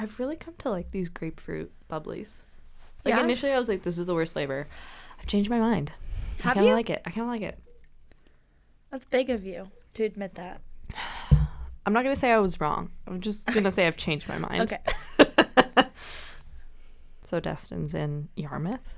I've 0.00 0.18
really 0.18 0.36
come 0.36 0.54
to 0.58 0.70
like 0.70 0.90
these 0.92 1.08
grapefruit 1.08 1.70
bubblies. 1.90 2.36
Like 3.04 3.14
Yeah? 3.14 3.20
initially, 3.22 3.52
I 3.52 3.58
was 3.58 3.68
like, 3.68 3.82
"This 3.82 3.98
is 3.98 4.06
the 4.06 4.14
worst 4.14 4.32
flavor." 4.32 4.66
I've 5.18 5.26
changed 5.26 5.50
my 5.50 5.58
mind. 5.60 5.92
I 6.40 6.42
Have 6.42 6.54
kind 6.54 6.60
of 6.60 6.64
you? 6.68 6.72
like 6.74 6.88
it. 6.90 7.02
I 7.04 7.10
kind 7.10 7.26
of 7.26 7.28
like 7.28 7.42
it. 7.42 7.58
That's 8.90 9.04
big 9.04 9.28
of 9.30 9.44
you 9.44 9.68
to 9.94 10.04
admit 10.04 10.34
that. 10.36 10.62
I'm 11.86 11.92
not 11.92 12.02
gonna 12.02 12.16
say 12.16 12.30
I 12.32 12.38
was 12.38 12.60
wrong. 12.60 12.90
I'm 13.06 13.20
just 13.20 13.46
gonna 13.52 13.70
say 13.70 13.86
I've 13.86 13.96
changed 13.96 14.28
my 14.28 14.38
mind. 14.38 14.62
Okay. 14.62 14.78
So 17.22 17.38
Destin's 17.38 17.94
in 17.94 18.28
Yarmouth 18.34 18.94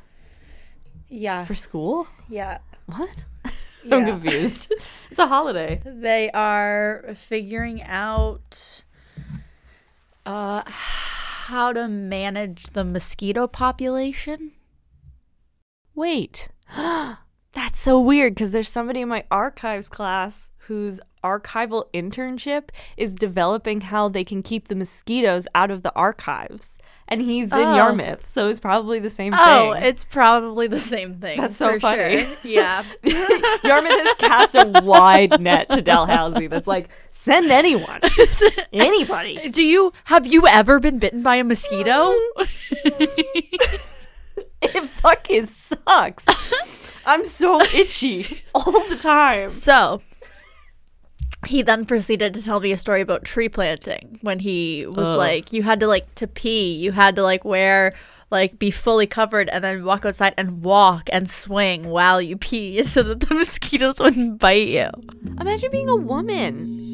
Yeah. 1.09 1.45
for 1.45 1.55
school. 1.55 2.07
yeah. 2.29 2.59
What? 2.87 3.25
Yeah. 3.84 3.96
I'm 3.96 4.07
confused. 4.07 4.73
it's 5.11 5.19
a 5.19 5.27
holiday. 5.27 5.82
They 5.84 6.30
are 6.30 7.14
figuring 7.16 7.82
out 7.82 8.82
uh 10.27 10.62
how 10.66 11.73
to 11.73 11.88
manage 11.88 12.65
the 12.70 12.84
mosquito 12.84 13.47
population. 13.47 14.52
Wait. 15.95 16.48
That's 17.55 17.78
so 17.78 18.01
weird 18.01 18.34
because 18.34 18.52
there's 18.52 18.70
somebody 18.70 19.00
in 19.02 19.09
my 19.09 19.24
archives 19.30 19.88
class 19.91 20.50
whose 20.69 21.00
archival 21.23 21.84
internship 21.92 22.70
is 22.97 23.14
developing 23.14 23.83
how 23.83 24.09
they 24.09 24.24
can 24.24 24.42
keep 24.42 24.69
the 24.69 24.74
mosquitoes 24.74 25.47
out 25.55 25.70
of 25.70 25.83
the 25.83 25.92
archives. 25.95 26.78
And 27.09 27.20
he's 27.20 27.52
in 27.52 27.59
Oh. 27.59 27.77
Yarmouth, 27.77 28.27
so 28.33 28.48
it's 28.48 28.61
probably 28.61 28.98
the 29.00 29.11
same 29.11 29.34
Oh, 29.36 29.75
thing. 29.75 29.83
it's 29.83 30.02
probably 30.05 30.66
the 30.66 30.78
same 30.78 31.16
thing. 31.20 31.39
That's 31.39 31.56
so 31.56 31.78
funny. 31.78 32.25
sure. 32.25 32.36
Yeah. 32.42 32.84
Yarmouth 33.64 33.91
has 33.91 34.14
cast 34.16 34.55
a 34.55 34.80
wide 34.83 35.39
net 35.41 35.69
to 35.70 35.83
Dalhousie 35.83 36.47
that's 36.47 36.66
like, 36.69 36.89
send 37.23 37.53
anyone. 37.53 38.01
Anybody. 38.73 39.49
Do 39.49 39.62
you 39.62 39.93
have 40.05 40.27
you 40.27 40.47
ever 40.47 40.81
been 40.81 40.99
bitten 40.99 41.23
by 41.23 41.37
a 41.37 41.45
mosquito? 41.45 42.12
It 44.64 44.89
fucking 45.01 45.47
sucks. 45.47 46.25
I'm 47.06 47.25
so 47.25 47.61
itchy 47.61 48.42
all 48.55 48.89
the 48.89 48.97
time. 48.97 49.48
so 49.48 50.03
he 51.48 51.62
then 51.62 51.84
proceeded 51.84 52.33
to 52.34 52.45
tell 52.45 52.61
me 52.61 52.70
a 52.70 52.79
story 52.79 53.01
about 53.01 53.25
tree 53.25 53.48
planting 53.48 54.19
when 54.23 54.39
he 54.39 54.86
was 54.86 55.09
Ugh. 55.09 55.19
like 55.19 55.53
you 55.53 55.64
had 55.64 55.81
to 55.81 55.89
like 55.89 56.14
to 56.14 56.29
pee 56.29 56.75
you 56.77 56.92
had 56.92 57.17
to 57.17 57.25
like 57.25 57.45
wear 57.45 57.92
like 58.33 58.58
be 58.58 58.70
fully 58.70 59.06
covered 59.06 59.48
and 59.50 59.62
then 59.62 59.84
walk 59.84 60.05
outside 60.05 60.34
and 60.36 60.62
walk 60.64 61.08
and 61.12 61.28
swing 61.28 61.84
while 61.88 62.20
you 62.20 62.36
pee 62.36 62.83
so 62.94 63.02
that 63.02 63.20
the 63.20 63.34
mosquitoes 63.34 64.00
wouldn't 64.00 64.39
bite 64.41 64.69
you 64.69 64.89
Imagine 65.39 65.70
being 65.70 65.89
a 65.89 65.97
woman. 65.97 66.92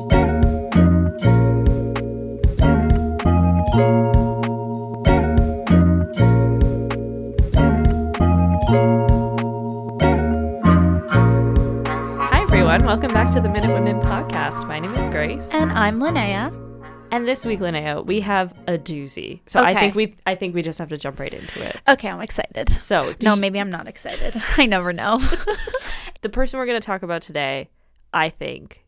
Hi, 11.10 12.42
everyone. 12.42 12.84
Welcome 12.84 13.12
back 13.12 13.32
to 13.32 13.40
the 13.40 13.48
Minute 13.48 13.72
Women 13.72 14.00
podcast. 14.00 14.66
My 14.66 14.78
name 14.78 14.92
is 14.92 15.06
Grace. 15.06 15.48
and 15.52 15.72
i'm 15.72 15.98
linnea 15.98 16.67
And 17.10 17.26
this 17.26 17.44
week, 17.46 17.60
Linnea, 17.60 18.04
we 18.04 18.20
have 18.20 18.52
a 18.66 18.76
doozy. 18.78 19.40
So 19.46 19.62
I 19.62 19.74
think 19.74 19.94
we 19.94 20.14
I 20.26 20.34
think 20.34 20.54
we 20.54 20.62
just 20.62 20.78
have 20.78 20.88
to 20.90 20.96
jump 20.98 21.18
right 21.20 21.32
into 21.32 21.62
it. 21.66 21.80
okay 21.88 22.08
i'm 22.08 22.20
excited 22.20 22.68
So 22.80 23.14
no 23.22 23.34
you- 23.34 23.40
maybe 23.40 23.58
i'm 23.60 23.70
not 23.70 23.88
excited 23.88 24.40
i 24.56 24.66
never 24.66 24.92
know 24.92 25.18
the 26.22 26.28
person 26.28 26.58
we're 26.58 26.66
going 26.66 26.80
to 26.80 26.84
talk 26.86 27.02
about 27.02 27.22
today, 27.22 27.70
I 28.12 28.28
think, 28.28 28.84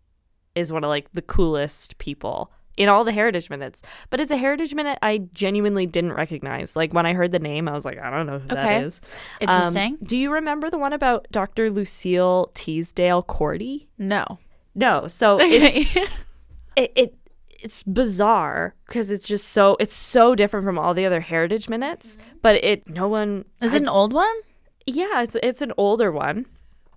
is 0.54 0.72
one 0.72 0.84
of 0.84 0.88
like 0.88 1.12
the 1.12 1.22
coolest 1.22 1.98
people 1.98 2.50
in 2.76 2.88
all 2.88 3.04
the 3.04 3.12
heritage 3.12 3.50
minutes. 3.50 3.82
But 4.10 4.20
it's 4.20 4.30
a 4.30 4.36
heritage 4.36 4.74
minute 4.74 4.98
I 5.02 5.18
genuinely 5.34 5.86
didn't 5.86 6.12
recognize. 6.14 6.74
Like 6.76 6.92
when 6.92 7.04
I 7.06 7.12
heard 7.12 7.30
the 7.32 7.38
name, 7.38 7.68
I 7.68 7.72
was 7.72 7.84
like, 7.84 7.98
I 7.98 8.10
don't 8.10 8.26
know 8.26 8.38
who 8.38 8.46
Okay. 8.46 8.54
that 8.54 8.82
is. 8.84 9.00
Um, 9.42 9.48
Interesting. 9.48 9.98
do 10.02 10.16
you 10.16 10.32
remember 10.32 10.70
the 10.70 10.78
one 10.78 10.92
about 10.92 11.26
Dr. 11.30 11.70
Lucille 11.70 12.50
Teasdale 12.54 13.22
Corti? 13.22 13.88
no 13.98 14.38
No. 14.75 15.06
So 15.08 15.38
it's 15.41 15.94
it, 16.76 16.92
it 16.97 17.14
it's 17.62 17.82
bizarre 17.82 18.75
because 18.87 19.10
it's 19.10 19.26
just 19.28 19.48
so 19.48 19.76
it's 19.81 19.94
so 19.94 20.34
different 20.34 20.65
from 20.65 20.78
all 20.78 20.94
the 20.94 21.04
other 21.06 21.21
heritage 21.21 21.69
minutes. 21.69 22.16
But 22.43 22.56
it 22.65 22.88
no 22.88 23.09
one 23.09 23.44
is 23.62 23.75
it 23.75 23.82
an 23.82 23.88
old 23.88 24.12
one 24.12 24.34
yeah 24.87 25.22
it's 25.22 25.37
it's 25.43 25.62
an 25.62 25.72
older 25.76 26.10
one. 26.10 26.47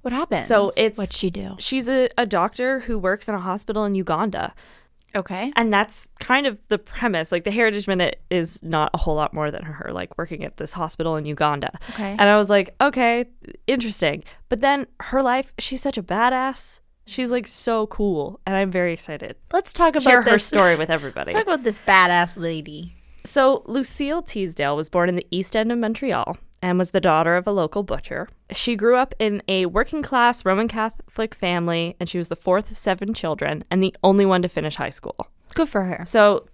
what 0.02 0.14
happened 0.14 0.42
So 0.42 0.72
it's- 0.78 0.98
what'd 0.98 1.14
she 1.14 1.30
do 1.30 1.56
She's 1.60 1.88
a, 1.90 2.10
a 2.18 2.26
doctor 2.26 2.80
who 2.82 2.98
works 2.98 3.28
in 3.30 3.36
a 3.36 3.40
hospital 3.40 3.84
in 3.86 3.94
Uganda. 3.94 4.54
okay 5.16 5.52
And 5.56 5.72
that's 5.72 6.08
kind 6.20 6.48
of 6.48 6.60
the 6.70 6.78
premise. 6.80 7.32
Like 7.32 7.44
the 7.44 7.52
Heritage 7.52 7.88
Minute 7.88 8.22
is 8.30 8.60
not 8.64 8.90
a 8.94 8.98
whole 8.98 9.16
lot 9.16 9.34
more 9.34 9.52
than 9.52 9.64
her, 9.64 9.92
like 9.94 10.18
working 10.18 10.44
at 10.44 10.58
this 10.58 10.74
hospital 10.74 11.16
in 11.18 11.26
Uganda. 11.26 11.72
Okay. 11.92 12.12
And 12.20 12.22
I 12.34 12.38
was 12.38 12.50
like, 12.50 12.74
okay, 12.82 13.26
interesting. 13.68 14.24
But 14.50 14.62
then 14.62 14.88
her 15.12 15.22
life, 15.22 15.54
she's 15.60 15.82
such 15.82 15.98
a 15.98 16.04
badass. 16.04 16.80
She's 17.06 17.32
like 17.32 17.48
so 17.48 17.88
cool. 17.88 18.40
And 18.46 18.56
I'm 18.56 18.72
very 18.72 18.94
excited. 18.94 19.36
let's 19.52 19.74
talk 19.74 19.96
about 19.96 20.04
Share 20.04 20.22
her 20.22 20.32
this 20.32 20.46
story 20.46 20.76
with 20.76 20.90
everybody. 20.98 21.34
Let's 21.34 21.46
talk 21.46 21.54
about 21.54 21.64
this 21.64 21.80
badass 21.80 22.38
lady. 22.38 22.96
So, 23.26 23.64
Lucille 23.68 24.22
Teasdale 24.22 24.76
was 24.76 24.90
born 24.90 25.08
in 25.08 25.16
the 25.16 25.26
East 25.32 25.56
End 25.56 25.72
of 25.72 25.78
Montreal 25.80 26.38
and 26.62 26.78
was 26.78 26.92
the 26.92 27.00
daughter 27.00 27.36
of 27.36 27.48
a 27.48 27.52
local 27.52 27.82
butcher. 27.84 28.28
She 28.52 28.76
grew 28.76 28.98
up 28.98 29.14
in 29.18 29.42
a 29.48 29.66
working 29.66 30.02
class 30.02 30.44
Roman 30.44 30.68
Catholic 30.68 31.34
family, 31.34 31.96
and 32.00 32.10
she 32.10 32.18
was 32.18 32.28
the 32.28 32.36
fourth 32.36 32.72
of 32.72 32.78
seven 32.78 33.14
children 33.14 33.64
and 33.72 33.82
the 33.82 33.96
only 34.04 34.26
one 34.26 34.42
to 34.42 34.50
finish 34.50 34.76
high 34.76 34.90
school. 34.90 35.28
Good 35.56 35.70
for 35.70 35.86
her. 35.88 36.04
So, 36.06 36.48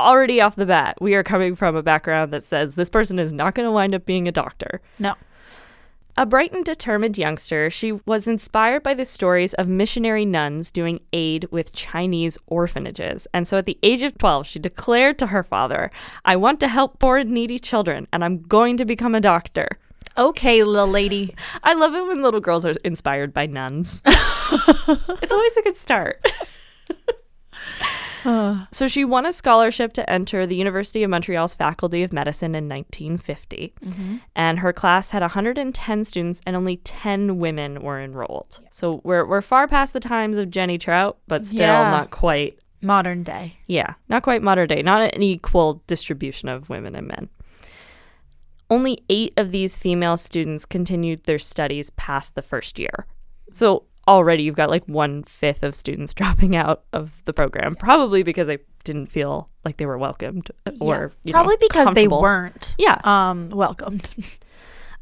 already 0.00 0.40
off 0.40 0.56
the 0.56 0.66
bat, 0.66 0.98
we 1.00 1.14
are 1.14 1.22
coming 1.22 1.54
from 1.54 1.76
a 1.76 1.82
background 1.82 2.32
that 2.32 2.42
says 2.42 2.74
this 2.74 2.90
person 2.90 3.18
is 3.18 3.32
not 3.32 3.54
going 3.54 3.66
to 3.66 3.72
wind 3.72 3.94
up 3.94 4.04
being 4.04 4.26
a 4.26 4.32
doctor. 4.32 4.80
No. 4.98 5.14
A 6.18 6.24
bright 6.24 6.50
and 6.54 6.64
determined 6.64 7.18
youngster, 7.18 7.68
she 7.68 7.92
was 7.92 8.26
inspired 8.26 8.82
by 8.82 8.94
the 8.94 9.04
stories 9.04 9.52
of 9.52 9.68
missionary 9.68 10.24
nuns 10.24 10.70
doing 10.70 11.00
aid 11.12 11.46
with 11.50 11.74
Chinese 11.74 12.38
orphanages. 12.46 13.26
And 13.34 13.46
so 13.46 13.58
at 13.58 13.66
the 13.66 13.78
age 13.82 14.00
of 14.00 14.16
12, 14.16 14.46
she 14.46 14.58
declared 14.58 15.18
to 15.18 15.26
her 15.26 15.42
father, 15.42 15.90
I 16.24 16.36
want 16.36 16.58
to 16.60 16.68
help 16.68 16.98
poor 17.00 17.18
and 17.18 17.30
needy 17.30 17.58
children, 17.58 18.08
and 18.14 18.24
I'm 18.24 18.40
going 18.40 18.78
to 18.78 18.86
become 18.86 19.14
a 19.14 19.20
doctor. 19.20 19.68
Okay, 20.16 20.64
little 20.64 20.88
lady. 20.88 21.34
I 21.62 21.74
love 21.74 21.94
it 21.94 22.06
when 22.06 22.22
little 22.22 22.40
girls 22.40 22.64
are 22.64 22.72
inspired 22.82 23.34
by 23.34 23.44
nuns. 23.44 24.00
it's 24.06 25.32
always 25.32 25.56
a 25.58 25.62
good 25.62 25.76
start. 25.76 26.32
so 28.72 28.88
she 28.88 29.04
won 29.04 29.26
a 29.26 29.32
scholarship 29.32 29.92
to 29.94 30.08
enter 30.10 30.46
the 30.46 30.56
University 30.56 31.02
of 31.02 31.10
Montreal's 31.10 31.54
Faculty 31.54 32.02
of 32.02 32.12
Medicine 32.12 32.54
in 32.54 32.68
1950. 32.68 33.74
Mm-hmm. 33.84 34.16
And 34.34 34.58
her 34.60 34.72
class 34.72 35.10
had 35.10 35.22
110 35.22 36.04
students 36.04 36.40
and 36.46 36.56
only 36.56 36.78
10 36.78 37.38
women 37.38 37.82
were 37.82 38.00
enrolled. 38.00 38.60
So 38.70 39.00
we're, 39.04 39.26
we're 39.26 39.42
far 39.42 39.66
past 39.68 39.92
the 39.92 40.00
times 40.00 40.36
of 40.38 40.50
Jenny 40.50 40.78
Trout, 40.78 41.18
but 41.28 41.44
still 41.44 41.60
Yeah. 41.68 41.90
not 41.90 42.10
quite, 42.10 42.58
Modern 42.82 43.22
day. 43.22 43.56
yeah, 43.66 43.94
not 44.08 44.22
quite 44.22 44.42
modern 44.42 44.68
day, 44.68 44.82
not 44.82 45.02
an 45.14 45.22
equal 45.22 45.82
distribution 45.86 46.48
of 46.48 46.68
women 46.68 46.94
and 46.94 47.08
men. 47.08 47.28
Only 48.68 49.04
eight 49.08 49.32
of 49.36 49.52
these 49.52 49.76
female 49.78 50.16
students 50.16 50.66
continued 50.66 51.24
their 51.24 51.38
studies 51.38 51.90
past 51.90 52.34
the 52.34 52.42
first 52.42 52.78
year. 52.78 53.06
So 53.52 53.84
already 54.08 54.42
you've 54.44 54.56
got 54.56 54.70
like 54.70 54.84
one 54.86 55.22
fifth 55.24 55.62
of 55.62 55.74
students 55.74 56.14
dropping 56.20 56.54
out 56.56 56.84
of 56.92 57.22
the 57.24 57.32
program, 57.32 57.74
probably 57.74 58.22
because 58.22 58.46
they 58.46 58.58
didn't 58.84 59.06
feel 59.06 59.48
like 59.64 59.78
they 59.78 59.86
were 59.86 59.98
welcomed 59.98 60.48
or 60.80 61.12
you 61.24 61.32
know, 61.32 61.38
Probably 61.38 61.56
because 61.60 61.92
they 61.94 62.06
weren't 62.08 62.74
Yeah. 62.78 63.00
um 63.04 63.48
welcomed. 63.50 64.14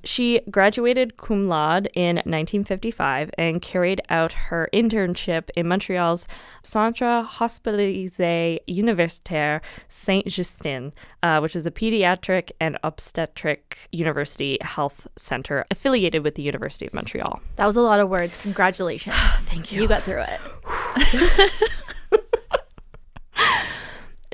She 0.04 0.40
graduated 0.50 1.16
cum 1.16 1.48
laude 1.48 1.88
in 1.94 2.16
1955 2.16 3.30
and 3.38 3.60
carried 3.60 4.00
out 4.10 4.32
her 4.32 4.68
internship 4.72 5.50
in 5.56 5.66
Montreal's 5.66 6.26
Centre 6.62 7.26
Hospitalisé 7.28 8.58
Universitaire 8.68 9.60
Saint 9.88 10.26
Justin, 10.26 10.92
uh, 11.22 11.38
which 11.40 11.56
is 11.56 11.66
a 11.66 11.70
pediatric 11.70 12.52
and 12.60 12.78
obstetric 12.82 13.88
university 13.92 14.58
health 14.60 15.06
center 15.16 15.64
affiliated 15.70 16.22
with 16.22 16.34
the 16.34 16.42
University 16.42 16.86
of 16.86 16.94
Montreal. 16.94 17.40
That 17.56 17.66
was 17.66 17.76
a 17.76 17.82
lot 17.82 18.00
of 18.00 18.08
words. 18.08 18.36
Congratulations. 18.36 19.16
Thank 19.36 19.72
you. 19.72 19.82
You 19.82 19.88
got 19.88 20.02
through 20.02 20.24
it. 20.26 21.50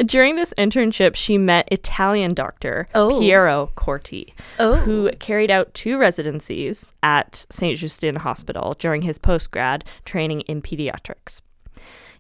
During 0.06 0.36
this 0.36 0.54
internship, 0.56 1.14
she 1.14 1.36
met 1.36 1.68
Italian 1.70 2.32
doctor 2.34 2.88
Oh. 2.94 3.18
Piero 3.18 3.70
Corti, 3.74 4.32
Oh. 4.58 4.76
who 4.76 5.10
carried 5.18 5.50
out 5.50 5.74
two 5.74 5.98
residencies 5.98 6.92
at 7.02 7.44
St. 7.50 7.76
Justin 7.76 8.16
Hospital 8.16 8.74
during 8.78 9.02
his 9.02 9.18
postgrad 9.18 9.82
training 10.04 10.40
in 10.42 10.62
pediatrics. 10.62 11.42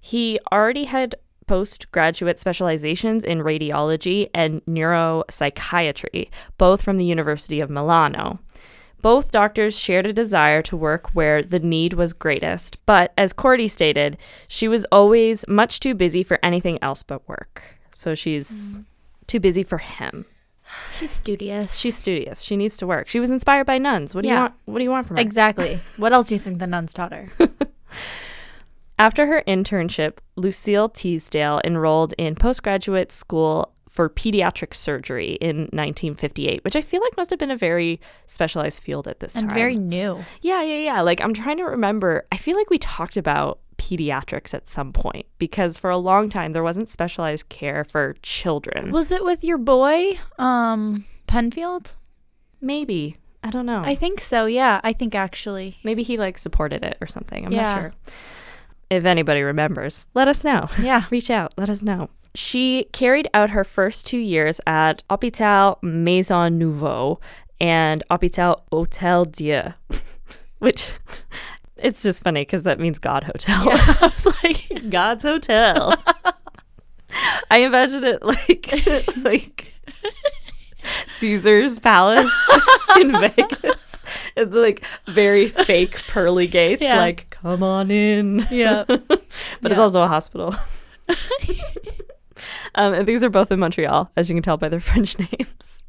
He 0.00 0.38
already 0.52 0.84
had 0.84 1.14
postgraduate 1.46 2.38
specializations 2.38 3.24
in 3.24 3.38
radiology 3.40 4.28
and 4.34 4.62
neuropsychiatry, 4.66 6.28
both 6.58 6.82
from 6.82 6.96
the 6.96 7.04
University 7.04 7.60
of 7.60 7.70
Milano. 7.70 8.38
Both 9.02 9.32
doctors 9.32 9.78
shared 9.78 10.06
a 10.06 10.12
desire 10.12 10.62
to 10.62 10.76
work 10.76 11.10
where 11.12 11.42
the 11.42 11.58
need 11.58 11.94
was 11.94 12.12
greatest, 12.12 12.84
but 12.86 13.12
as 13.16 13.32
Corti 13.32 13.68
stated, 13.68 14.18
she 14.46 14.68
was 14.68 14.84
always 14.92 15.46
much 15.48 15.80
too 15.80 15.94
busy 15.94 16.22
for 16.22 16.38
anything 16.42 16.78
else 16.82 17.02
but 17.02 17.26
work. 17.28 17.62
So 17.92 18.14
she's 18.14 18.76
hmm. 18.76 18.82
too 19.26 19.40
busy 19.40 19.62
for 19.62 19.78
him. 19.78 20.26
She's 20.92 21.10
studious. 21.10 21.76
She's 21.76 21.96
studious. 21.96 22.42
She 22.42 22.56
needs 22.56 22.76
to 22.76 22.86
work. 22.86 23.08
She 23.08 23.18
was 23.18 23.30
inspired 23.30 23.66
by 23.66 23.78
nuns. 23.78 24.14
What 24.14 24.22
do 24.22 24.28
you 24.28 24.34
want? 24.34 24.54
What 24.66 24.78
do 24.78 24.84
you 24.84 24.90
want 24.90 25.06
from 25.06 25.16
her? 25.16 25.22
exactly. 25.22 25.80
what 25.96 26.12
else 26.12 26.28
do 26.28 26.36
you 26.36 26.40
think 26.40 26.58
the 26.58 26.66
nuns 26.66 26.94
taught 26.94 27.12
her? 27.12 27.30
After 29.00 29.26
her 29.28 29.42
internship, 29.48 30.18
Lucille 30.36 30.90
Teasdale 30.90 31.62
enrolled 31.64 32.12
in 32.18 32.34
postgraduate 32.34 33.10
school 33.10 33.72
for 33.88 34.10
pediatric 34.10 34.74
surgery 34.74 35.38
in 35.40 35.60
1958, 35.72 36.62
which 36.64 36.76
I 36.76 36.82
feel 36.82 37.00
like 37.00 37.16
must 37.16 37.30
have 37.30 37.38
been 37.38 37.50
a 37.50 37.56
very 37.56 37.98
specialized 38.26 38.78
field 38.82 39.08
at 39.08 39.20
this 39.20 39.34
and 39.36 39.44
time. 39.48 39.50
And 39.50 39.58
very 39.58 39.76
new. 39.76 40.22
Yeah, 40.42 40.62
yeah, 40.62 40.76
yeah. 40.76 41.00
Like 41.00 41.22
I'm 41.22 41.32
trying 41.32 41.56
to 41.56 41.64
remember. 41.64 42.26
I 42.30 42.36
feel 42.36 42.58
like 42.58 42.68
we 42.68 42.76
talked 42.76 43.16
about 43.16 43.60
pediatrics 43.78 44.52
at 44.52 44.68
some 44.68 44.92
point 44.92 45.24
because 45.38 45.78
for 45.78 45.88
a 45.88 45.96
long 45.96 46.28
time 46.28 46.52
there 46.52 46.62
wasn't 46.62 46.90
specialized 46.90 47.48
care 47.48 47.84
for 47.84 48.14
children. 48.20 48.90
Was 48.92 49.10
it 49.10 49.24
with 49.24 49.42
your 49.42 49.56
boy, 49.56 50.18
um, 50.38 51.06
Penfield? 51.26 51.92
Maybe. 52.60 53.16
I 53.42 53.48
don't 53.48 53.64
know. 53.64 53.80
I 53.82 53.94
think 53.94 54.20
so. 54.20 54.44
Yeah, 54.44 54.82
I 54.84 54.92
think 54.92 55.14
actually. 55.14 55.78
Maybe 55.84 56.02
he 56.02 56.18
like 56.18 56.36
supported 56.36 56.84
it 56.84 56.98
or 57.00 57.06
something. 57.06 57.46
I'm 57.46 57.52
Yeah. 57.52 57.62
not 57.62 57.80
sure. 57.80 57.94
If 58.90 59.04
anybody 59.04 59.42
remembers, 59.42 60.08
let 60.14 60.28
us 60.28 60.42
know. 60.44 60.68
Yeah. 60.80 61.04
Reach 61.10 61.30
out, 61.30 61.54
let 61.56 61.70
us 61.70 61.82
know. 61.82 62.10
She 62.34 62.84
carried 62.92 63.28
out 63.34 63.50
her 63.50 63.64
first 63.64 64.06
two 64.06 64.18
years 64.18 64.60
at 64.66 65.02
Hôpital 65.08 65.82
Maison 65.82 66.58
Nouveau 66.58 67.18
and 67.60 68.02
Hôpital 68.10 68.62
Hôtel 68.72 69.30
Dieu, 69.32 69.74
which 70.58 70.86
it's 71.76 72.02
just 72.02 72.22
funny 72.22 72.42
because 72.42 72.62
that 72.64 72.78
means 72.80 72.98
God 72.98 73.24
Hotel. 73.24 73.68
I 73.70 74.12
was 74.14 74.26
like, 74.44 74.90
God's 74.90 75.22
Hotel. 75.24 75.94
I 77.50 77.58
imagine 77.58 78.04
it 78.04 78.22
like 78.22 78.72
like 79.18 79.74
Caesar's 81.16 81.78
Palace 81.80 82.30
in 82.98 83.12
Vegas. 83.18 84.04
It's 84.36 84.54
like 84.54 84.84
very 85.06 85.48
fake 85.48 86.00
pearly 86.08 86.46
gates, 86.46 86.82
Yeah. 86.82 86.98
like 87.00 87.29
come 87.42 87.62
on 87.62 87.90
in. 87.90 88.46
yeah. 88.50 88.84
but 88.86 89.22
it's 89.64 89.78
also 89.78 90.02
a 90.02 90.08
hospital. 90.08 90.54
um, 92.74 92.94
and 92.94 93.06
these 93.06 93.24
are 93.24 93.30
both 93.30 93.50
in 93.50 93.58
Montreal, 93.58 94.10
as 94.16 94.28
you 94.28 94.34
can 94.36 94.42
tell 94.42 94.56
by 94.56 94.68
their 94.68 94.80
French 94.90 95.18
names. 95.18 95.84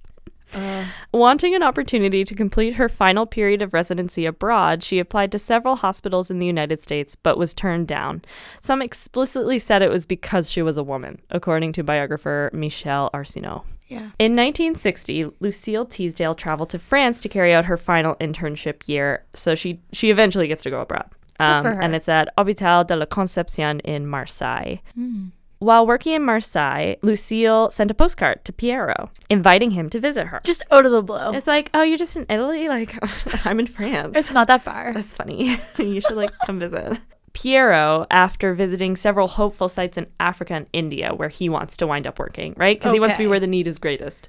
Uh, 0.53 0.83
Wanting 1.13 1.55
an 1.55 1.63
opportunity 1.63 2.25
to 2.25 2.35
complete 2.35 2.73
her 2.73 2.89
final 2.89 3.25
period 3.25 3.61
of 3.61 3.73
residency 3.73 4.25
abroad, 4.25 4.83
she 4.83 4.99
applied 4.99 5.31
to 5.31 5.39
several 5.39 5.77
hospitals 5.77 6.29
in 6.29 6.39
the 6.39 6.45
United 6.45 6.81
States 6.81 7.15
but 7.15 7.37
was 7.37 7.53
turned 7.53 7.87
down. 7.87 8.21
Some 8.59 8.81
explicitly 8.81 9.59
said 9.59 9.81
it 9.81 9.89
was 9.89 10.05
because 10.05 10.51
she 10.51 10.61
was 10.61 10.77
a 10.77 10.83
woman, 10.83 11.21
according 11.29 11.71
to 11.73 11.83
biographer 11.83 12.49
Michel 12.51 13.09
Arsenault. 13.13 13.63
yeah. 13.87 14.09
In 14.19 14.33
1960, 14.33 15.31
Lucille 15.39 15.85
Teasdale 15.85 16.35
traveled 16.35 16.69
to 16.71 16.79
France 16.79 17.21
to 17.21 17.29
carry 17.29 17.53
out 17.53 17.65
her 17.65 17.77
final 17.77 18.15
internship 18.15 18.89
year, 18.89 19.23
so 19.33 19.55
she 19.55 19.79
she 19.93 20.09
eventually 20.09 20.47
gets 20.47 20.63
to 20.63 20.69
go 20.69 20.81
abroad. 20.81 21.09
Um. 21.41 21.65
And 21.81 21.95
it's 21.95 22.09
at 22.09 22.29
Hôpital 22.37 22.85
de 22.85 22.95
la 22.95 23.05
Conception 23.05 23.79
in 23.81 24.07
Marseille. 24.07 24.77
Hmm. 24.95 25.29
While 25.61 25.85
working 25.85 26.13
in 26.13 26.23
Marseille, 26.23 26.95
Lucille 27.03 27.69
sent 27.69 27.91
a 27.91 27.93
postcard 27.93 28.43
to 28.45 28.51
Piero, 28.51 29.11
inviting 29.29 29.71
him 29.71 29.91
to 29.91 29.99
visit 29.99 30.25
her. 30.27 30.41
Just 30.43 30.63
out 30.71 30.87
of 30.87 30.91
the 30.91 31.03
blue. 31.03 31.35
It's 31.35 31.45
like, 31.45 31.69
oh, 31.75 31.83
you're 31.83 31.99
just 31.99 32.15
in 32.15 32.25
Italy? 32.29 32.67
Like, 32.67 32.97
I'm 33.45 33.59
in 33.59 33.67
France. 33.67 34.17
It's 34.17 34.31
not 34.31 34.47
that 34.47 34.63
far. 34.63 34.91
That's 34.91 35.13
funny. 35.13 35.59
you 35.77 36.01
should 36.01 36.17
like 36.17 36.31
come 36.47 36.57
visit. 36.57 36.97
Piero, 37.33 38.05
after 38.11 38.53
visiting 38.53 38.95
several 38.95 39.27
hopeful 39.27 39.69
sites 39.69 39.97
in 39.97 40.07
Africa 40.19 40.53
and 40.53 40.67
India 40.73 41.13
where 41.13 41.29
he 41.29 41.47
wants 41.49 41.77
to 41.77 41.87
wind 41.87 42.05
up 42.05 42.19
working, 42.19 42.53
right? 42.57 42.77
Because 42.77 42.93
he 42.93 42.99
wants 42.99 43.15
to 43.15 43.23
be 43.23 43.27
where 43.27 43.39
the 43.39 43.47
need 43.47 43.67
is 43.67 43.79
greatest. 43.79 44.27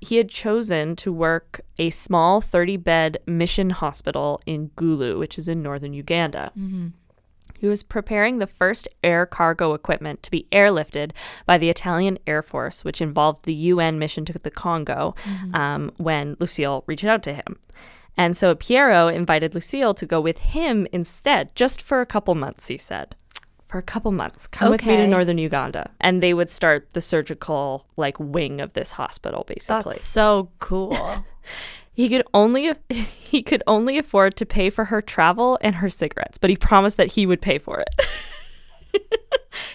He 0.00 0.16
had 0.16 0.28
chosen 0.28 0.94
to 0.96 1.12
work 1.12 1.60
a 1.78 1.90
small 1.90 2.40
30 2.40 2.76
bed 2.76 3.18
mission 3.26 3.70
hospital 3.70 4.40
in 4.46 4.70
Gulu, 4.76 5.18
which 5.18 5.38
is 5.38 5.48
in 5.48 5.62
northern 5.62 5.92
Uganda. 5.92 6.52
He 7.58 7.66
was 7.68 7.82
preparing 7.82 8.38
the 8.38 8.46
first 8.46 8.88
air 9.02 9.24
cargo 9.26 9.72
equipment 9.74 10.22
to 10.24 10.30
be 10.30 10.46
airlifted 10.52 11.12
by 11.46 11.56
the 11.56 11.70
Italian 11.70 12.18
Air 12.26 12.42
Force, 12.42 12.84
which 12.84 13.00
involved 13.00 13.44
the 13.44 13.54
UN 13.54 13.98
mission 13.98 14.24
to 14.26 14.32
the 14.34 14.50
Congo, 14.50 15.14
um, 15.54 15.90
when 15.96 16.36
Lucille 16.38 16.84
reached 16.86 17.04
out 17.04 17.22
to 17.22 17.32
him. 17.32 17.58
And 18.16 18.36
so 18.36 18.54
Piero 18.54 19.08
invited 19.08 19.54
Lucille 19.54 19.94
to 19.94 20.06
go 20.06 20.20
with 20.20 20.38
him 20.38 20.86
instead, 20.92 21.54
just 21.54 21.82
for 21.82 22.00
a 22.00 22.06
couple 22.06 22.34
months, 22.34 22.68
he 22.68 22.78
said. 22.78 23.16
For 23.66 23.78
a 23.78 23.82
couple 23.82 24.12
months. 24.12 24.46
Come 24.46 24.70
with 24.70 24.86
me 24.86 24.96
to 24.96 25.06
northern 25.08 25.38
Uganda. 25.38 25.90
And 26.00 26.22
they 26.22 26.32
would 26.32 26.48
start 26.50 26.90
the 26.92 27.00
surgical 27.00 27.86
like 27.96 28.18
wing 28.20 28.60
of 28.60 28.74
this 28.74 28.92
hospital, 28.92 29.44
basically. 29.48 29.94
That's 29.94 30.04
so 30.04 30.50
cool. 30.60 31.24
He 31.96 32.08
could 32.08 32.24
only 32.34 32.72
he 32.90 33.42
could 33.42 33.62
only 33.66 33.98
afford 33.98 34.36
to 34.36 34.46
pay 34.46 34.68
for 34.68 34.86
her 34.86 35.00
travel 35.00 35.58
and 35.60 35.76
her 35.76 35.88
cigarettes, 35.88 36.38
but 36.38 36.50
he 36.50 36.56
promised 36.56 36.96
that 36.96 37.12
he 37.12 37.24
would 37.24 37.40
pay 37.40 37.58
for 37.58 37.80
it. 37.80 38.08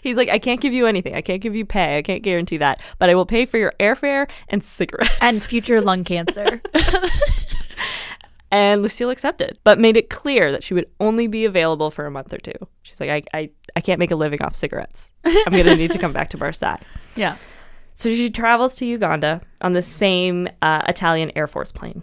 He's 0.02 0.18
like, 0.18 0.30
I 0.30 0.40
can't 0.40 0.60
give 0.60 0.74
you 0.74 0.86
anything. 0.86 1.16
I 1.16 1.22
can't 1.22 1.42
give 1.42 1.56
you 1.56 1.66
pay. 1.66 1.98
I 1.98 2.02
can't 2.02 2.22
guarantee 2.22 2.58
that, 2.58 2.82
but 2.98 3.10
I 3.10 3.16
will 3.16 3.26
pay 3.26 3.46
for 3.46 3.58
your 3.58 3.74
airfare 3.80 4.30
and 4.50 4.62
cigarettes. 4.62 5.18
and 5.22 5.42
future 5.42 5.80
lung 5.80 6.04
cancer. 6.04 6.62
And 8.52 8.82
Lucille 8.82 9.12
accepted, 9.12 9.60
but 9.64 9.80
made 9.80 9.96
it 9.96 10.10
clear 10.10 10.52
that 10.52 10.64
she 10.64 10.74
would 10.74 10.88
only 11.00 11.28
be 11.28 11.46
available 11.46 11.92
for 11.92 12.06
a 12.08 12.12
month 12.12 12.34
or 12.34 12.40
two. 12.40 12.54
She's 12.82 13.00
like, 13.00 13.10
I, 13.10 13.38
I, 13.38 13.50
I 13.76 13.82
can't 13.82 14.00
make 14.00 14.10
a 14.12 14.16
living 14.16 14.42
off 14.42 14.56
cigarettes. 14.56 15.12
I'm 15.24 15.52
gonna 15.52 15.76
need 15.76 15.92
to 15.92 16.00
come 16.00 16.14
back 16.14 16.32
to 16.32 16.38
Marseille. 16.38 16.80
yeah. 17.16 17.36
So 17.94 18.14
she 18.16 18.30
travels 18.30 18.74
to 18.76 18.86
Uganda 18.86 19.42
on 19.62 19.74
the 19.74 19.82
same 19.82 20.48
uh, 20.62 20.82
Italian 20.88 21.32
Air 21.36 21.48
Force 21.48 21.72
plane. 21.72 22.02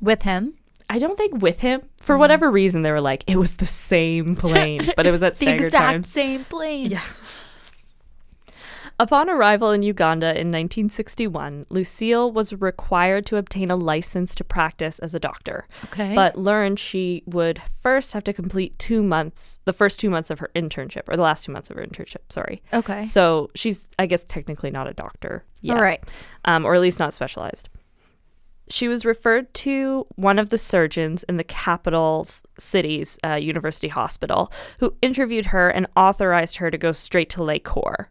With 0.00 0.22
him. 0.22 0.54
I 0.88 0.98
don't 0.98 1.16
think 1.16 1.40
with 1.42 1.60
him. 1.60 1.82
For 2.00 2.18
whatever 2.18 2.50
reason, 2.50 2.82
they 2.82 2.90
were 2.92 3.00
like, 3.00 3.24
it 3.26 3.36
was 3.36 3.56
the 3.56 3.64
same 3.66 4.36
plane, 4.36 4.92
but 4.96 5.06
it 5.06 5.10
was 5.10 5.22
at 5.22 5.34
The 5.38 5.48
exact 5.48 5.72
times. 5.74 6.10
same 6.10 6.44
plane. 6.44 6.90
Yeah. 6.90 7.00
Upon 9.00 9.28
arrival 9.28 9.72
in 9.72 9.82
Uganda 9.82 10.26
in 10.28 10.52
1961, 10.52 11.66
Lucille 11.68 12.30
was 12.30 12.52
required 12.52 13.26
to 13.26 13.36
obtain 13.36 13.70
a 13.70 13.76
license 13.76 14.36
to 14.36 14.44
practice 14.44 15.00
as 15.00 15.14
a 15.16 15.20
doctor, 15.20 15.66
Okay. 15.86 16.14
but 16.14 16.36
learned 16.36 16.78
she 16.78 17.24
would 17.26 17.60
first 17.82 18.12
have 18.12 18.22
to 18.24 18.32
complete 18.32 18.78
two 18.78 19.02
months, 19.02 19.58
the 19.64 19.72
first 19.72 19.98
two 19.98 20.10
months 20.10 20.30
of 20.30 20.38
her 20.38 20.50
internship, 20.54 21.02
or 21.08 21.16
the 21.16 21.22
last 21.22 21.44
two 21.44 21.50
months 21.52 21.70
of 21.70 21.76
her 21.76 21.84
internship, 21.84 22.30
sorry. 22.30 22.62
okay. 22.72 23.04
So 23.06 23.50
she's, 23.56 23.88
I 23.98 24.06
guess, 24.06 24.22
technically 24.22 24.70
not 24.70 24.86
a 24.86 24.94
doctor. 24.94 25.44
Yet 25.60 25.76
All 25.76 25.82
right. 25.82 26.02
um, 26.44 26.64
or 26.64 26.74
at 26.74 26.80
least 26.80 27.00
not 27.00 27.12
specialized. 27.14 27.68
She 28.70 28.86
was 28.88 29.04
referred 29.04 29.52
to 29.54 30.06
one 30.14 30.38
of 30.38 30.48
the 30.50 30.56
surgeons 30.56 31.22
in 31.24 31.36
the 31.36 31.44
capital 31.44 32.26
city's 32.58 33.18
uh, 33.24 33.34
university 33.34 33.88
hospital, 33.88 34.52
who 34.78 34.94
interviewed 35.02 35.46
her 35.46 35.68
and 35.68 35.86
authorized 35.96 36.56
her 36.58 36.70
to 36.70 36.78
go 36.78 36.92
straight 36.92 37.28
to 37.30 37.40
Lacor. 37.40 38.06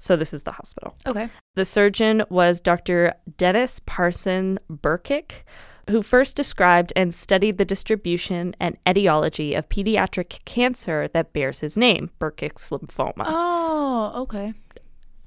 So 0.00 0.16
this 0.16 0.32
is 0.34 0.42
the 0.42 0.52
hospital. 0.52 0.96
Okay. 1.06 1.28
The 1.54 1.64
surgeon 1.64 2.24
was 2.30 2.58
Dr. 2.58 3.12
Denis 3.36 3.80
Parson 3.84 4.58
Burkitt, 4.68 5.42
who 5.90 6.02
first 6.02 6.36
described 6.36 6.92
and 6.96 7.14
studied 7.14 7.58
the 7.58 7.64
distribution 7.64 8.56
and 8.58 8.78
etiology 8.88 9.54
of 9.54 9.68
pediatric 9.68 10.44
cancer 10.44 11.08
that 11.08 11.32
bears 11.32 11.60
his 11.60 11.76
name, 11.76 12.10
Burkitt's 12.18 12.70
lymphoma. 12.70 13.24
Oh, 13.26 14.12
okay. 14.22 14.54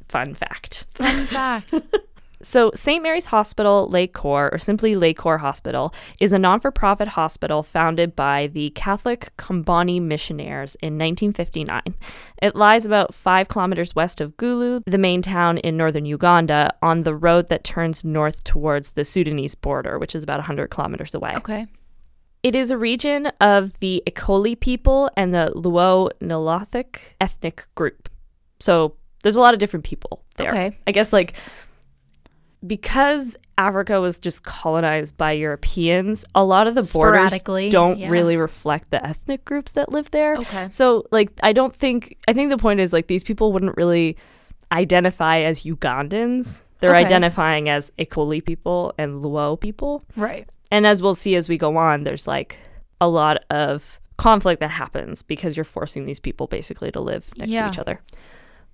Fun 0.07 0.33
fact. 0.33 0.85
Fun 0.95 1.27
fact. 1.27 1.73
So, 2.43 2.71
St. 2.75 3.01
Mary's 3.01 3.27
Hospital, 3.27 3.89
Lacor, 3.89 4.49
or 4.51 4.57
simply 4.57 4.95
Lacor 4.95 5.39
Hospital, 5.39 5.93
is 6.19 6.33
a 6.33 6.39
non 6.39 6.59
for 6.59 6.71
profit 6.71 7.09
hospital 7.09 7.63
founded 7.63 8.15
by 8.15 8.47
the 8.47 8.69
Catholic 8.71 9.31
Comboni 9.37 10.01
missionaries 10.01 10.75
in 10.75 10.97
1959. 10.97 11.81
It 12.41 12.55
lies 12.55 12.85
about 12.85 13.13
five 13.13 13.47
kilometers 13.47 13.95
west 13.95 14.19
of 14.19 14.35
Gulu, 14.35 14.83
the 14.85 14.97
main 14.97 15.21
town 15.21 15.57
in 15.59 15.77
northern 15.77 16.05
Uganda, 16.05 16.73
on 16.81 17.01
the 17.01 17.15
road 17.15 17.47
that 17.47 17.63
turns 17.63 18.03
north 18.03 18.43
towards 18.43 18.91
the 18.91 19.05
Sudanese 19.05 19.55
border, 19.55 19.97
which 19.97 20.13
is 20.13 20.23
about 20.23 20.37
100 20.37 20.67
kilometers 20.67 21.15
away. 21.15 21.33
Okay. 21.37 21.67
It 22.43 22.55
is 22.55 22.71
a 22.71 22.77
region 22.77 23.27
of 23.39 23.79
the 23.79 24.03
Acholi 24.05 24.59
people 24.59 25.09
and 25.15 25.33
the 25.33 25.53
Luo 25.55 26.11
Nilotic 26.21 26.97
ethnic 27.21 27.67
group. 27.73 28.09
So 28.59 28.95
there's 29.23 29.37
a 29.37 29.39
lot 29.39 29.53
of 29.53 29.61
different 29.61 29.85
people 29.85 30.23
there. 30.35 30.49
Okay. 30.49 30.77
I 30.85 30.91
guess 30.91 31.13
like 31.13 31.33
because 32.65 33.35
Africa 33.57 33.99
was 34.01 34.19
just 34.19 34.43
colonized 34.43 35.17
by 35.17 35.33
Europeans, 35.33 36.25
a 36.33 36.43
lot 36.43 36.67
of 36.67 36.75
the 36.75 36.81
borders 36.93 37.41
don't 37.71 37.99
yeah. 37.99 38.09
really 38.09 38.37
reflect 38.37 38.89
the 38.89 39.05
ethnic 39.05 39.45
groups 39.45 39.73
that 39.73 39.91
live 39.91 40.09
there. 40.11 40.35
Okay. 40.37 40.67
So 40.71 41.05
like 41.11 41.31
I 41.43 41.53
don't 41.53 41.75
think 41.75 42.17
I 42.27 42.33
think 42.33 42.49
the 42.49 42.57
point 42.57 42.79
is 42.79 42.93
like 42.93 43.07
these 43.07 43.23
people 43.23 43.51
wouldn't 43.51 43.77
really 43.77 44.17
identify 44.71 45.39
as 45.39 45.63
Ugandans. 45.63 46.65
They're 46.79 46.95
Okay. 46.95 47.05
identifying 47.05 47.69
as 47.69 47.91
Acholi 47.99 48.43
people 48.43 48.93
and 48.97 49.21
Luo 49.21 49.59
people. 49.59 50.03
Right. 50.15 50.47
And 50.71 50.87
as 50.87 51.01
we'll 51.03 51.15
see 51.15 51.35
as 51.35 51.47
we 51.47 51.57
go 51.57 51.77
on, 51.77 52.03
there's 52.03 52.27
like 52.27 52.57
a 52.99 53.07
lot 53.07 53.43
of 53.49 53.99
conflict 54.17 54.59
that 54.61 54.71
happens 54.71 55.21
because 55.21 55.55
you're 55.57 55.63
forcing 55.63 56.05
these 56.05 56.19
people 56.19 56.47
basically 56.47 56.91
to 56.91 56.99
live 56.99 57.31
next 57.37 57.51
Yeah. 57.51 57.65
to 57.67 57.71
each 57.73 57.79
other. 57.79 58.01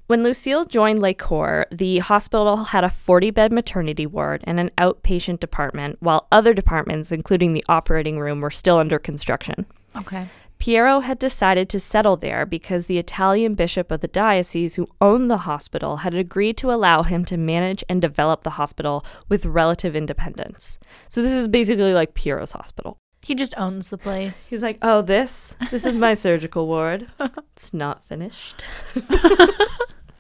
When 0.10 0.24
Lucille 0.24 0.66
joined 0.66 1.04
Lacor, 1.04 1.68
the 1.70 2.00
hospital 2.00 2.64
had 2.64 2.84
a 2.84 2.90
40 2.90 3.30
bed 3.30 3.52
maternity 3.52 4.08
ward 4.08 4.44
and 4.46 4.60
an 4.60 4.72
outpatient 4.76 5.40
department, 5.40 5.98
while 6.00 6.28
other 6.32 6.52
departments, 6.52 7.12
including 7.12 7.54
the 7.54 7.64
operating 7.70 8.18
room, 8.18 8.42
were 8.42 8.50
still 8.50 8.80
under 8.80 8.98
construction. 8.98 9.68
Okay. 9.96 10.28
Piero 10.58 11.02
had 11.02 11.20
decided 11.20 11.70
to 11.70 11.80
settle 11.80 12.18
there 12.18 12.48
because 12.48 12.88
the 12.88 12.98
Italian 12.98 13.54
bishop 13.54 13.92
of 13.92 14.02
the 14.02 14.08
diocese 14.08 14.78
who 14.78 14.90
owned 15.00 15.30
the 15.30 15.46
hospital 15.46 15.98
had 15.98 16.16
agreed 16.16 16.58
to 16.58 16.72
allow 16.72 17.04
him 17.04 17.24
to 17.26 17.38
manage 17.38 17.84
and 17.88 18.02
develop 18.02 18.42
the 18.42 18.58
hospital 18.58 19.06
with 19.28 19.46
relative 19.46 19.96
independence. 19.96 20.80
So 21.08 21.22
this 21.22 21.34
is 21.34 21.48
basically 21.48 21.94
like 21.94 22.16
Piero's 22.16 22.54
hospital. 22.54 22.98
He 23.22 23.36
just 23.36 23.54
owns 23.58 23.90
the 23.90 23.98
place. 24.00 24.48
He's 24.48 24.64
like, 24.64 24.80
"Oh, 24.82 25.04
this 25.04 25.56
this 25.70 25.86
is 25.86 26.00
my 26.00 26.16
surgical 26.16 26.66
ward. 26.66 27.12
It's 27.56 27.74
not 27.74 28.06
finished." 28.06 28.64